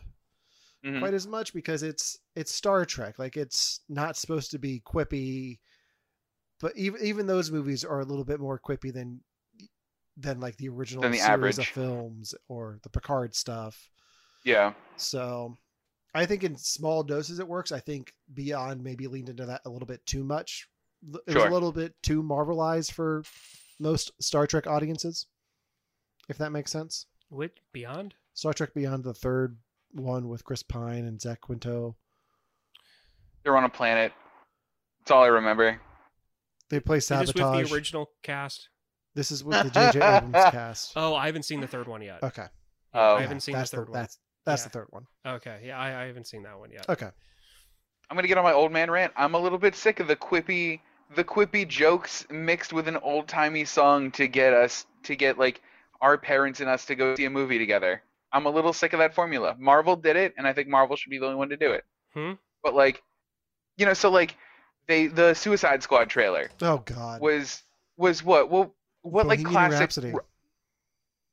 [0.84, 1.00] Mhm.
[1.00, 3.18] quite as much because it's it's Star Trek.
[3.18, 5.59] Like it's not supposed to be quippy,
[6.61, 9.22] but even even those movies are a little bit more quippy than
[10.16, 13.90] than like the original Than the series of films or the Picard stuff.
[14.44, 14.74] Yeah.
[14.96, 15.59] So
[16.14, 17.72] I think in small doses it works.
[17.72, 20.68] I think Beyond maybe leaned into that a little bit too much.
[21.07, 21.48] L- It was Sure.
[21.48, 23.22] a little bit too Marvelized for
[23.78, 25.26] most Star Trek audiences,
[26.28, 27.07] if that makes sense.
[27.28, 28.14] Which Beyond?
[28.34, 29.59] Star Trek Beyond, the third
[29.92, 31.96] one with Chris Pine and Zach Quinto.
[33.42, 34.12] They're on a planet.
[35.00, 35.80] That's all I remember.
[36.70, 38.68] They play Is this with the original cast?
[39.14, 39.98] This is with the J.J.
[40.03, 40.92] Abrams cast.
[40.96, 42.22] Oh, I haven't seen the third one yet.
[42.22, 42.46] Okay.
[42.94, 43.16] Oh.
[43.16, 43.98] I haven't seen the that's third one.
[43.98, 44.64] That's that's Yeah.
[44.68, 45.07] the third one.
[45.26, 46.88] Okay, yeah, I, I haven't seen that one yet.
[46.88, 47.11] Okay.
[48.09, 49.12] I'm gonna get on my old man rant.
[49.16, 50.80] I'm a little bit sick of the quippy
[51.14, 55.60] the quippy jokes mixed with an old timey song to get us to get like
[56.00, 58.02] our parents and us to go see a movie together.
[58.32, 59.54] I'm a little sick of that formula.
[59.58, 61.84] Marvel did it, and I think Marvel should be the only one to do it.
[62.14, 62.32] Hmm?
[62.62, 63.02] But like,
[63.76, 64.36] you know, so like
[64.86, 67.20] they the Suicide Squad trailer Oh God.
[67.20, 67.62] was
[67.96, 70.12] was what well what like Bohemian classic Rhapsody.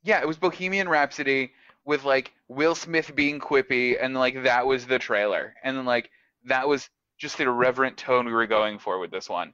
[0.02, 1.52] yeah it was Bohemian Rhapsody
[1.84, 6.10] with like Will Smith being quippy and like that was the trailer and then like
[6.44, 9.52] that was just the irreverent tone we were going for with this one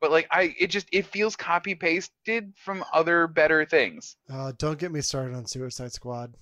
[0.00, 4.16] but like I, it just it feels copy pasted from other better things.
[4.30, 6.34] Uh, don't get me started on Suicide Squad.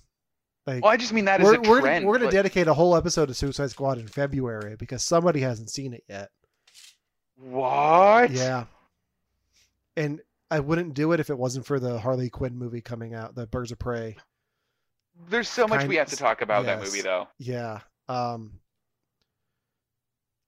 [0.65, 2.05] Like, Well, I just mean that as we're, a we're, trend.
[2.05, 5.69] we're gonna like- dedicate a whole episode to Suicide Squad in February because somebody hasn't
[5.69, 6.29] seen it yet.
[7.35, 8.31] what?
[8.31, 8.65] Yeah,
[9.95, 13.33] and I wouldn't do it if it wasn't for the Harley Quinn movie coming out,
[13.35, 14.17] the Birds of Prey.
[15.29, 17.27] There's so much Kind- we have to talk about that movie, though.
[17.39, 17.79] Yeah.
[18.07, 18.59] Um.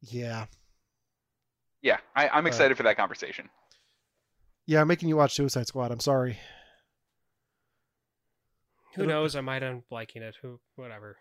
[0.01, 0.45] Yeah.
[1.81, 3.49] Yeah, I, I'm But- excited for that conversation.
[4.65, 5.91] Yeah, I'm making you watch Suicide Squad.
[5.91, 6.37] I'm sorry.
[8.95, 9.35] Who knows?
[9.35, 10.35] I might end up liking it.
[10.41, 11.17] Who, whatever.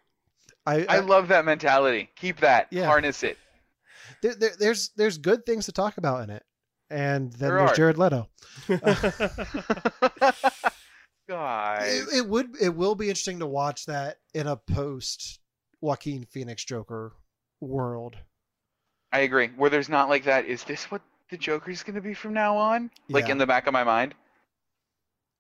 [0.66, 2.11] I, I I, love that mentality.
[2.16, 2.66] Keep that.
[2.70, 2.86] Yeah.
[2.86, 3.38] Harness it.
[4.22, 6.42] there, there, there's there's good things to talk about in it,
[6.90, 7.74] and then There there's are.
[7.74, 8.28] Jared Leto.
[11.28, 12.09] Guys.
[12.12, 15.40] It, it would it will be interesting to watch that in a post
[15.80, 17.12] Joaquin Phoenix Joker
[17.61, 18.16] world.
[19.12, 19.48] I agree.
[19.48, 22.56] Where there's not like that, is this what the Joker's going to be from now
[22.56, 22.90] on?
[23.09, 23.32] Like Yeah.
[23.32, 24.14] in the back of my mind?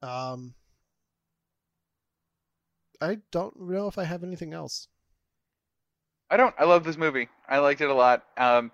[0.02, 0.54] Um,
[3.00, 4.88] I don't know if I have anything else.
[6.30, 6.54] I don't.
[6.58, 7.28] I love this movie.
[7.48, 8.24] I liked it a lot.
[8.36, 8.70] Um,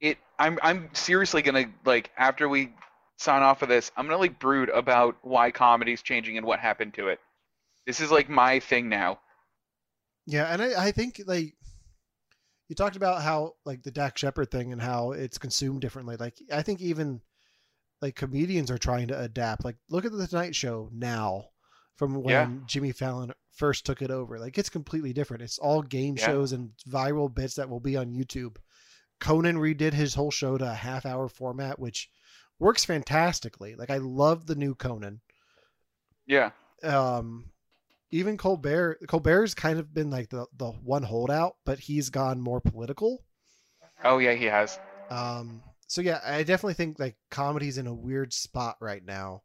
[0.00, 0.18] it.
[0.38, 0.58] I'm.
[0.62, 2.72] I'm seriously gonna like after we
[3.18, 3.90] sign off of this.
[3.96, 7.20] I'm gonna like brood about why comedy's changing and what happened to it.
[7.86, 9.18] This is like my thing now.
[10.26, 11.54] Yeah, and I, I think like
[12.72, 16.16] you talked about how like the Dax Shepard thing and how it's consumed differently.
[16.16, 17.20] Like I think even
[18.00, 19.62] like comedians are trying to adapt.
[19.62, 21.48] Like look at the Tonight Show now
[21.96, 22.50] from when Yeah.
[22.64, 24.38] Jimmy Fallon first took it over.
[24.38, 25.42] Like it's completely different.
[25.42, 26.24] It's all game Yeah.
[26.24, 28.56] shows and viral bits that will be on YouTube.
[29.20, 32.08] Conan redid his whole show to a half hour format, which
[32.58, 33.74] works fantastically.
[33.74, 35.20] Like I love the new Conan.
[36.26, 36.52] Yeah.
[36.82, 37.51] Um
[38.12, 42.60] even Colbert Colbert's kind of been like the, the one holdout, but he's gone more
[42.60, 43.24] political.
[44.04, 44.78] Oh yeah, he has.
[45.10, 49.42] Um so yeah, I definitely think like comedy's in a weird spot right now.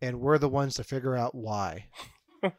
[0.00, 1.86] And we're the ones to figure out why.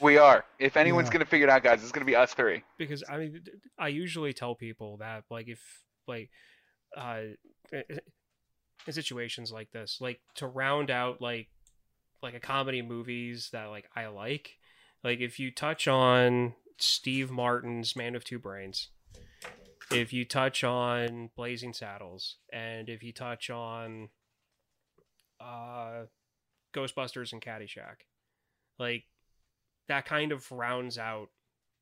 [0.00, 0.44] We are.
[0.58, 1.12] If anyone's Yeah.
[1.12, 2.64] gonna figure it out, guys, it's gonna be us three.
[2.76, 3.40] because I mean,
[3.78, 5.60] I usually tell people that like if
[6.08, 6.28] like
[6.96, 7.20] uh
[8.86, 11.48] in situations like this, like to round out like
[12.22, 14.58] like a comedy movies that like I like,
[15.02, 18.88] like if you touch on Steve Martin's Man of Two Brains,
[19.90, 24.08] if you touch on Blazing Saddles, and if you touch on
[25.40, 26.04] uh
[26.74, 28.06] Ghostbusters and Caddyshack,
[28.78, 29.04] like
[29.88, 31.28] that kind of rounds out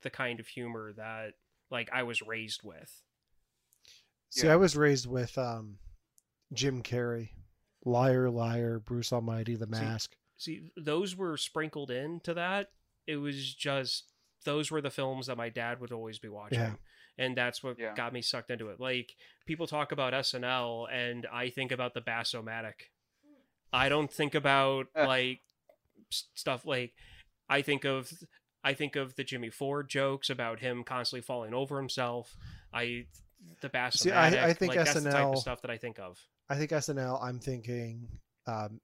[0.02, 1.34] the kind of humor that
[1.70, 3.02] like I was raised with.
[4.30, 4.54] See, Yeah.
[4.54, 5.78] I was raised with um
[6.52, 7.30] Jim Carrey,
[7.84, 10.16] Liar Liar, Bruce Almighty, The See, Mask.
[10.40, 12.68] See, those were sprinkled into that.
[13.06, 14.04] It was just
[14.46, 16.58] those were the films that my dad would always be watching.
[16.60, 16.72] Yeah.
[17.18, 17.94] And that's what Yeah.
[17.94, 18.80] got me sucked into it.
[18.80, 19.14] Like
[19.46, 22.88] people talk about SNL and I think about the Bassomatic.
[23.72, 25.40] I don't think about like
[26.10, 26.94] stuff like
[27.48, 28.10] I think of
[28.64, 32.34] I think of the Jimmy Ford jokes about him constantly falling over himself.
[32.72, 33.06] I
[33.60, 33.98] the Bassomatic.
[33.98, 36.18] See, I- I think like, that's the type SNL of stuff that I think of.
[36.48, 38.08] I think SNL, I'm thinking,
[38.46, 38.80] um,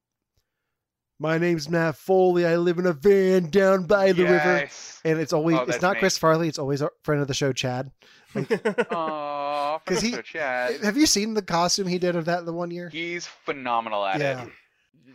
[1.19, 2.45] my name's Matt Foley.
[2.45, 4.69] I live in a van down by the river.
[5.03, 5.99] And it's always, Oh, it's not me.
[5.99, 6.47] Chris Farley.
[6.47, 7.91] It's always a friend of the show, Chad.
[8.35, 10.81] Aww, 'Cause he- he, Chad.
[10.83, 12.89] Have you seen the costume he did of that the one year?
[12.89, 14.43] He's phenomenal at Yeah.
[14.45, 14.49] it.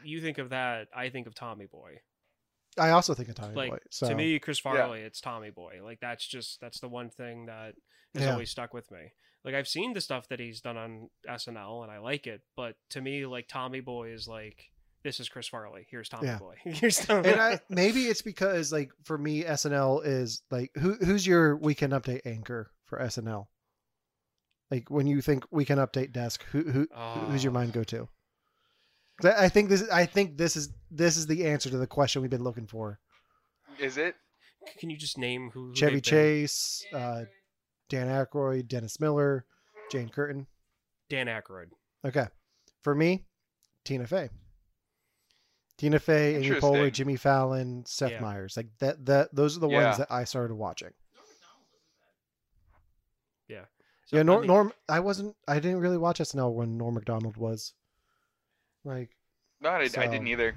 [0.05, 1.99] you think of that, I think of Tommy Boy.
[2.79, 3.79] I also think of Tommy like Boy.
[3.91, 4.73] So to me chris Yeah.
[4.73, 7.75] farley it's tommy boy like that's just that's the one thing that
[8.15, 8.33] has Yeah.
[8.33, 9.13] always stuck with me
[9.45, 12.77] like i've seen the stuff that he's done on snl and i like it but
[12.89, 14.71] to me like tommy boy is like
[15.05, 16.39] this is chris farley here's tommy Yeah.
[16.39, 20.95] boy here's tommy and I maybe it's because like for me SNL is like who
[20.95, 23.47] who's your weekend update anchor for SNL?
[24.71, 26.87] Like when you think weekend update desk, who who
[27.31, 27.55] who's your Oh.
[27.55, 28.09] mind go to?
[29.25, 31.87] I I think this is I think this is this is the answer to the
[31.87, 32.99] question we've been looking for.
[33.79, 34.15] Is it?
[34.79, 36.11] can you just name who, who Chevy they've been?
[36.11, 37.25] Chase, uh,
[37.89, 39.45] Dan Aykroyd, Dennis Miller,
[39.91, 40.47] Jane Curtin.
[41.11, 41.67] dan Aykroyd.
[42.07, 42.27] Okay,
[42.83, 43.25] for me,
[43.85, 44.29] Tina Fey.
[45.79, 48.21] Tina Fey, Amy Poehler, Jimmy Fallon, Seth Yeah.
[48.21, 48.57] Meyers.
[48.57, 49.05] Like that.
[49.07, 49.85] That those are the Yeah.
[49.85, 50.93] ones that I started watching.
[54.07, 54.73] So, yeah, I Norm, mean, Norm.
[54.89, 55.37] I wasn't.
[55.49, 57.73] I didn't really watch SNL when Norm Macdonald was.
[58.85, 59.11] Like,
[59.61, 60.55] No, I, I didn't either.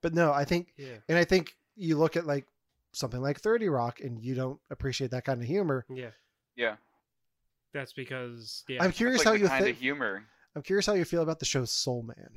[0.00, 2.46] but no, I think, yeah and I think you look at like
[2.92, 5.84] something like Thirty Rock, and you don't appreciate that kind of humor.
[5.90, 6.10] yeah
[6.56, 6.76] Yeah.
[7.74, 9.76] that's because yeah I'm curious That's how like you kind think.
[9.76, 10.24] of humor.
[10.54, 12.30] I'm curious how you feel about the show Soul Man.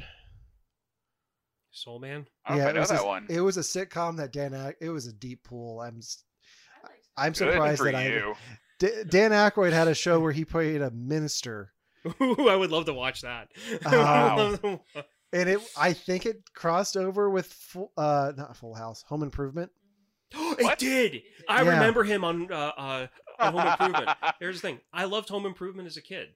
[1.76, 3.26] Soul man I don't know it was that a, one.
[3.30, 4.53] It was a sitcom that Dan.
[4.53, 5.81] Ack- It was a deep pool.
[5.81, 5.97] I'm.
[5.97, 6.23] s-
[7.18, 8.07] I'm Good surprised that I.
[8.07, 8.34] you.
[8.80, 11.72] D- Dan Aykroyd had a show where he played a minister,
[12.22, 13.47] Ooh, I would love to watch that.
[13.85, 14.57] Wow.
[15.34, 19.72] and it I think it crossed over with full, uh not Full House, Home Improvement.
[20.34, 20.77] it What?
[20.77, 21.22] did.
[21.47, 21.69] I Yeah.
[21.72, 23.07] remember him on uh, uh,
[23.39, 24.10] Home Improvement.
[24.39, 26.30] Here's the thing: I loved Home Improvement as a kid.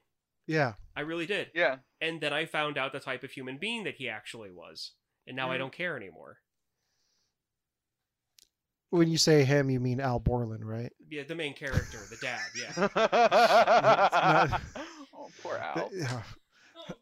[0.46, 0.72] Yeah.
[0.96, 1.48] I really did.
[1.54, 1.76] yeah.
[2.00, 4.92] And then I found out the type of human being that he actually was,
[5.30, 5.58] and now I Mhm.
[5.60, 6.36] don't care anymore.
[8.90, 10.92] When you say him, you mean Al Borland, right?
[11.08, 12.40] Yeah, the main character, the dad.
[12.58, 12.88] Yeah.
[14.50, 14.60] not-
[15.14, 15.88] oh, poor Al.
[15.92, 16.22] Yeah.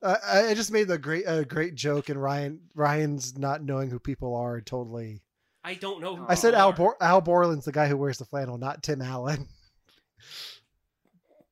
[0.03, 3.99] I, I just made the great a great joke, and Ryan Ryan's not knowing who
[3.99, 5.23] people are totally.
[5.65, 6.17] I don't know.
[6.17, 6.73] Who I said people Al.
[6.75, 9.49] Bor- Al Borland's the guy who wears the flannel, not Tim Allen.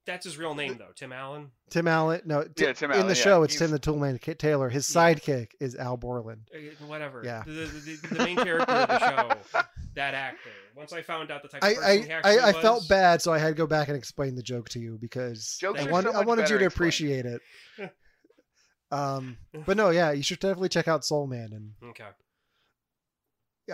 [0.06, 0.92] That's his real name, though.
[0.94, 1.50] Tim Allen.
[1.68, 3.22] Tim Allen, no, Ti- Yeah, Tim in Allen, the yeah.
[3.24, 4.68] show, it's He's- Tim the Toolman K- Taylor.
[4.68, 5.12] His Yeah.
[5.14, 6.48] sidekick is Al Borland.
[6.54, 7.22] Uh, Whatever.
[7.24, 7.42] Yeah.
[7.44, 9.60] The, the, the, the main character of the show,
[9.96, 10.50] that actor.
[10.76, 12.88] Once I found out the type of I person he actually I, I was, felt
[12.88, 15.80] bad, so I had to go back and explain the joke to you because Jokes
[15.80, 16.72] I, want, so I wanted you to explained.
[16.72, 17.40] appreciate it.
[18.92, 22.06] Um, but no, yeah, you should definitely check out Soul Man, and Okay.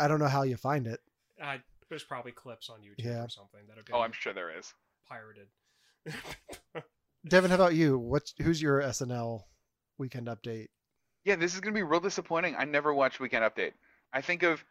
[0.00, 1.00] I don't know how you find it.
[1.40, 1.58] Uh,
[1.90, 3.24] there's probably clips on YouTube Yeah.
[3.24, 4.72] or something that have Oh, I'm sure there is.
[5.06, 5.48] pirated.
[7.28, 7.98] Devon, how about you?
[7.98, 9.42] What's who's your SNL
[9.98, 10.68] weekend update?
[11.24, 12.56] Yeah, this is gonna be real disappointing.
[12.58, 13.72] I never watched Weekend Update.
[14.12, 14.64] I think of,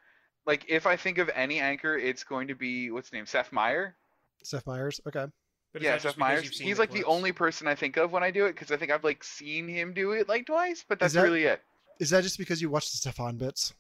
[0.45, 3.51] like, if I think of any anchor, it's going to be what's his name, Seth
[3.53, 3.95] Meyer.
[4.43, 4.99] Seth Meyers.
[5.07, 5.25] Okay.
[5.73, 6.59] But yeah, Seth Meyers.
[6.59, 7.09] He's like the clips?
[7.09, 9.67] only person I think of when I do it because I think I've like seen
[9.67, 11.61] him do it like twice, but that's that- really it.
[11.99, 13.73] Is that just because you watch the Stefon bits?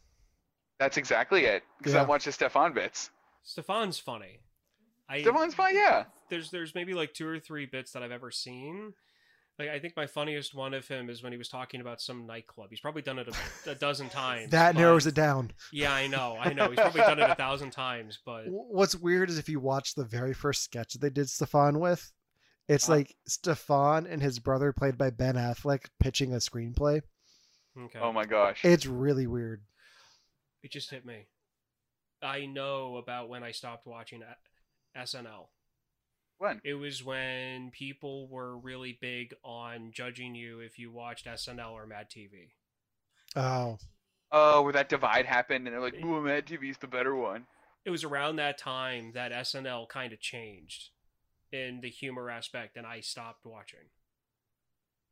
[0.79, 1.63] That's exactly it.
[1.79, 2.01] Because Yeah.
[2.01, 3.09] I watch the Stefon bits.
[3.45, 4.39] Stefon's funny.
[5.09, 6.05] I Stefon's fine, yeah.
[6.31, 8.93] There's there's maybe like two or three bits that I've ever seen.
[9.59, 12.25] Like I think my funniest one of him is when he was talking about some
[12.25, 12.69] nightclub.
[12.71, 13.27] He's probably done it
[13.67, 14.49] a, a dozen times.
[14.49, 15.51] That but- narrows it down.
[15.71, 16.69] Yeah, I know, I know.
[16.69, 20.05] He's probably done it a thousand times, but What's weird is if you watch the
[20.05, 22.11] very first sketch that they did Stefon with,
[22.67, 22.99] it's Uh-huh.
[22.99, 27.01] like Stefon and his brother, played by Ben Affleck, pitching a screenplay.
[27.77, 27.99] okay.
[27.99, 28.63] Oh my gosh.
[28.63, 29.61] It's really weird.
[30.63, 31.27] It just hit me.
[32.23, 34.21] I know about when I stopped watching
[34.97, 35.47] SNL.
[36.41, 36.59] When?
[36.63, 41.85] It was when people were really big on judging you if you watched SNL or
[41.85, 42.53] Mad TV.
[43.35, 43.77] Oh,
[44.31, 47.45] Oh, where that divide happened and they're like, ooh, Mad TV's the better one.
[47.85, 50.89] It was around that time that SNL kind of changed
[51.51, 53.89] in the humor aspect, and I stopped watching.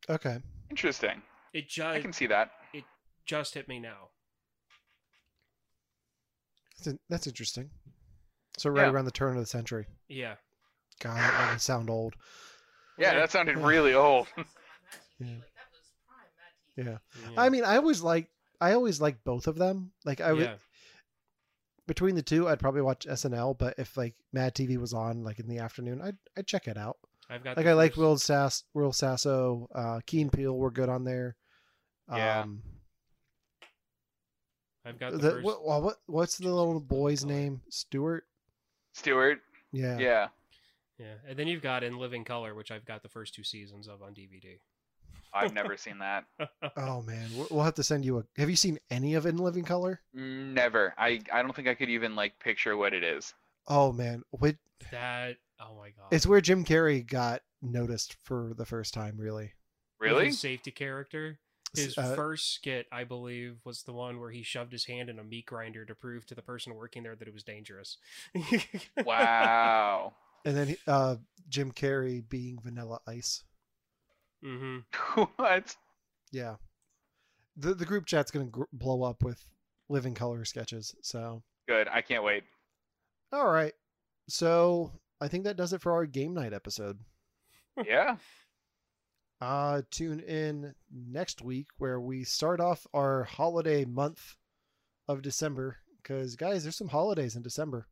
[0.08, 0.38] okay.
[0.68, 1.22] Interesting.
[1.54, 2.50] It just I just can see that.
[2.72, 2.82] It
[3.24, 4.08] just hit me now.
[6.76, 7.70] That's, in- that's interesting.
[8.58, 8.90] So right Yeah.
[8.90, 9.86] around the turn of the century.
[10.08, 10.34] Yeah.
[11.00, 12.14] God, that made me sound old.
[12.98, 14.26] Yeah, that sounded really old.
[15.18, 15.26] Yeah.
[16.76, 16.84] Yeah.
[17.30, 17.34] Yeah.
[17.36, 19.92] I mean, I always like I always like both of them.
[20.06, 20.54] Like I would yeah.
[21.86, 23.58] between the two, I'd probably watch SNL.
[23.58, 26.78] But if like Mad TV was on like in the afternoon, I'd I'd check it
[26.78, 26.96] out.
[27.28, 30.70] I've got Like the I like first- Will Sass, Will Sasso, uh, Keen Peel were
[30.70, 31.36] good on there.
[32.10, 32.40] Yeah.
[32.40, 32.62] Um,
[34.84, 35.44] I've got the, the, first.
[35.44, 37.60] what, what what's the little boy's name?
[37.68, 38.24] Stuart.
[38.94, 39.40] Stewart.
[39.70, 39.98] Yeah.
[39.98, 40.28] Yeah.
[41.00, 43.88] Yeah, and then you've got In Living Color, which I've got the first two seasons
[43.88, 44.58] of on DVD.
[45.32, 46.24] I've never seen that.
[46.76, 48.24] Oh man, we'll- we'll have to send you a.
[48.36, 50.00] Have you seen any of In Living Color?
[50.12, 50.92] Never.
[50.98, 53.32] I, I don't think I could even like picture what it is.
[53.66, 54.56] Oh man, Wait,
[54.90, 59.16] That oh my god, it's where Jim Carrey got noticed for the first time.
[59.18, 59.52] Really.
[59.98, 60.26] Really?
[60.26, 61.38] his safety character.
[61.74, 65.18] His Uh, first skit, I believe, was the one where he shoved his hand in
[65.20, 67.96] a meat grinder to prove to the person working there that it was dangerous.
[69.04, 70.14] Wow.
[70.44, 71.16] And then uh,
[71.48, 73.42] Jim Carrey being Vanilla Ice.
[74.44, 75.22] Mm-hmm.
[75.36, 75.76] what?
[76.32, 76.56] Yeah.
[77.56, 79.44] The the group chat's gonna gr- blow up with
[79.88, 80.94] Living Color sketches.
[81.02, 81.88] So Good.
[81.88, 82.44] I can't wait.
[83.32, 83.74] all right.
[84.28, 86.98] So I think that does it for our game night episode.
[87.84, 88.16] Yeah.
[89.42, 94.36] Uh, tune in next week where we start off our holiday month
[95.08, 95.78] of December.
[96.02, 97.86] Because guys, there's some holidays in December.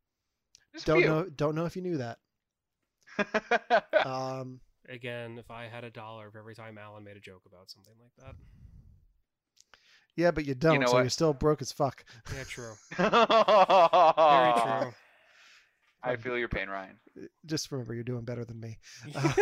[0.75, 1.25] Just Don't know.
[1.25, 2.19] Don't know if you knew that.
[4.05, 7.70] Um, Again, if I had a dollar for every time Allen made a joke about
[7.70, 8.35] something like that.
[10.16, 10.81] yeah, but you don't.
[10.81, 11.01] know so what?
[11.01, 12.05] you're still broke as fuck.
[12.35, 12.73] Yeah, true.
[12.97, 14.95] Very Very true.
[16.03, 16.97] I feel your pain, Ryan.
[17.45, 18.78] Just remember, you're doing better than me.
[19.15, 19.32] yeah.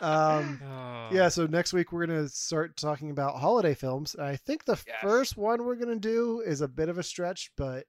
[0.00, 1.08] Um, Oh.
[1.12, 1.28] yeah.
[1.28, 4.16] So next week we're gonna start talking about holiday films.
[4.16, 4.96] I think the Yes.
[5.00, 7.86] first one we're gonna do is a bit of a stretch, but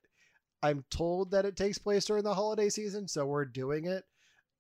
[0.63, 4.03] I'm told that it takes place during the holiday season, so we're doing it.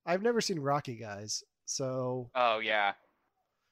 [0.05, 1.43] I've never seen Rocky, guys.
[1.65, 2.93] So Oh yeah.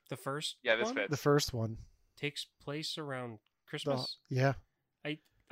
[0.10, 1.10] The first Yeah, this one fits.
[1.12, 1.78] the first one,
[2.18, 4.18] takes place around the, Christmas.
[4.30, 4.53] yeah.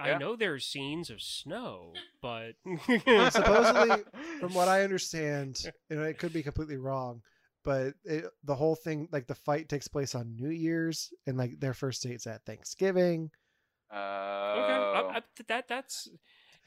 [0.01, 0.17] I Yeah.
[0.17, 1.91] know there's scenes of snow,
[2.21, 2.53] but
[3.31, 4.05] Supposedly,
[4.39, 7.21] from what I understand, and it could be completely wrong,
[7.65, 11.59] but it, the whole thing, like the fight, takes place on New Year's, and like
[11.59, 13.29] their first date's at Thanksgiving.
[13.91, 16.07] Uh, Okay, I, I, that that's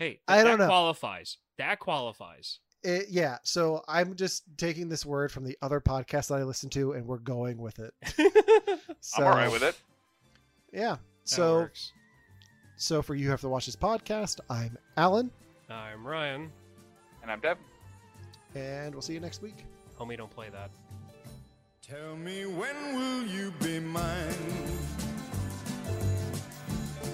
[0.03, 0.69] hey, I don't that know.
[0.69, 1.37] qualifies.
[1.59, 2.59] That qualifies.
[2.83, 6.69] It, yeah, so I'm just taking this word from the other podcast that I listen
[6.70, 7.95] to, and we're going with it.
[9.05, 9.77] So, I'm all right with it.
[10.73, 10.91] Yeah.
[10.93, 11.93] That So, works.
[12.77, 14.39] so for you have to watch this podcast.
[14.49, 15.31] I'm Allen,
[15.69, 16.51] I'm Ryan.
[17.23, 17.59] And I'm Deb.
[18.55, 19.65] and we'll see you next week.
[19.99, 20.70] Homie, don't play that.
[21.83, 24.35] Tell me when will you be mine?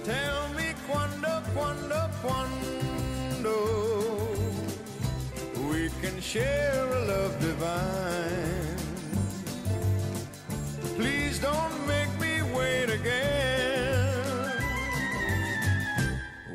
[0.09, 3.55] Tell me quando, quando, quando
[5.69, 8.75] we can share a love divine.
[10.95, 14.51] Please don't make me wait again.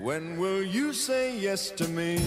[0.03, 2.19] When will you say yes to me?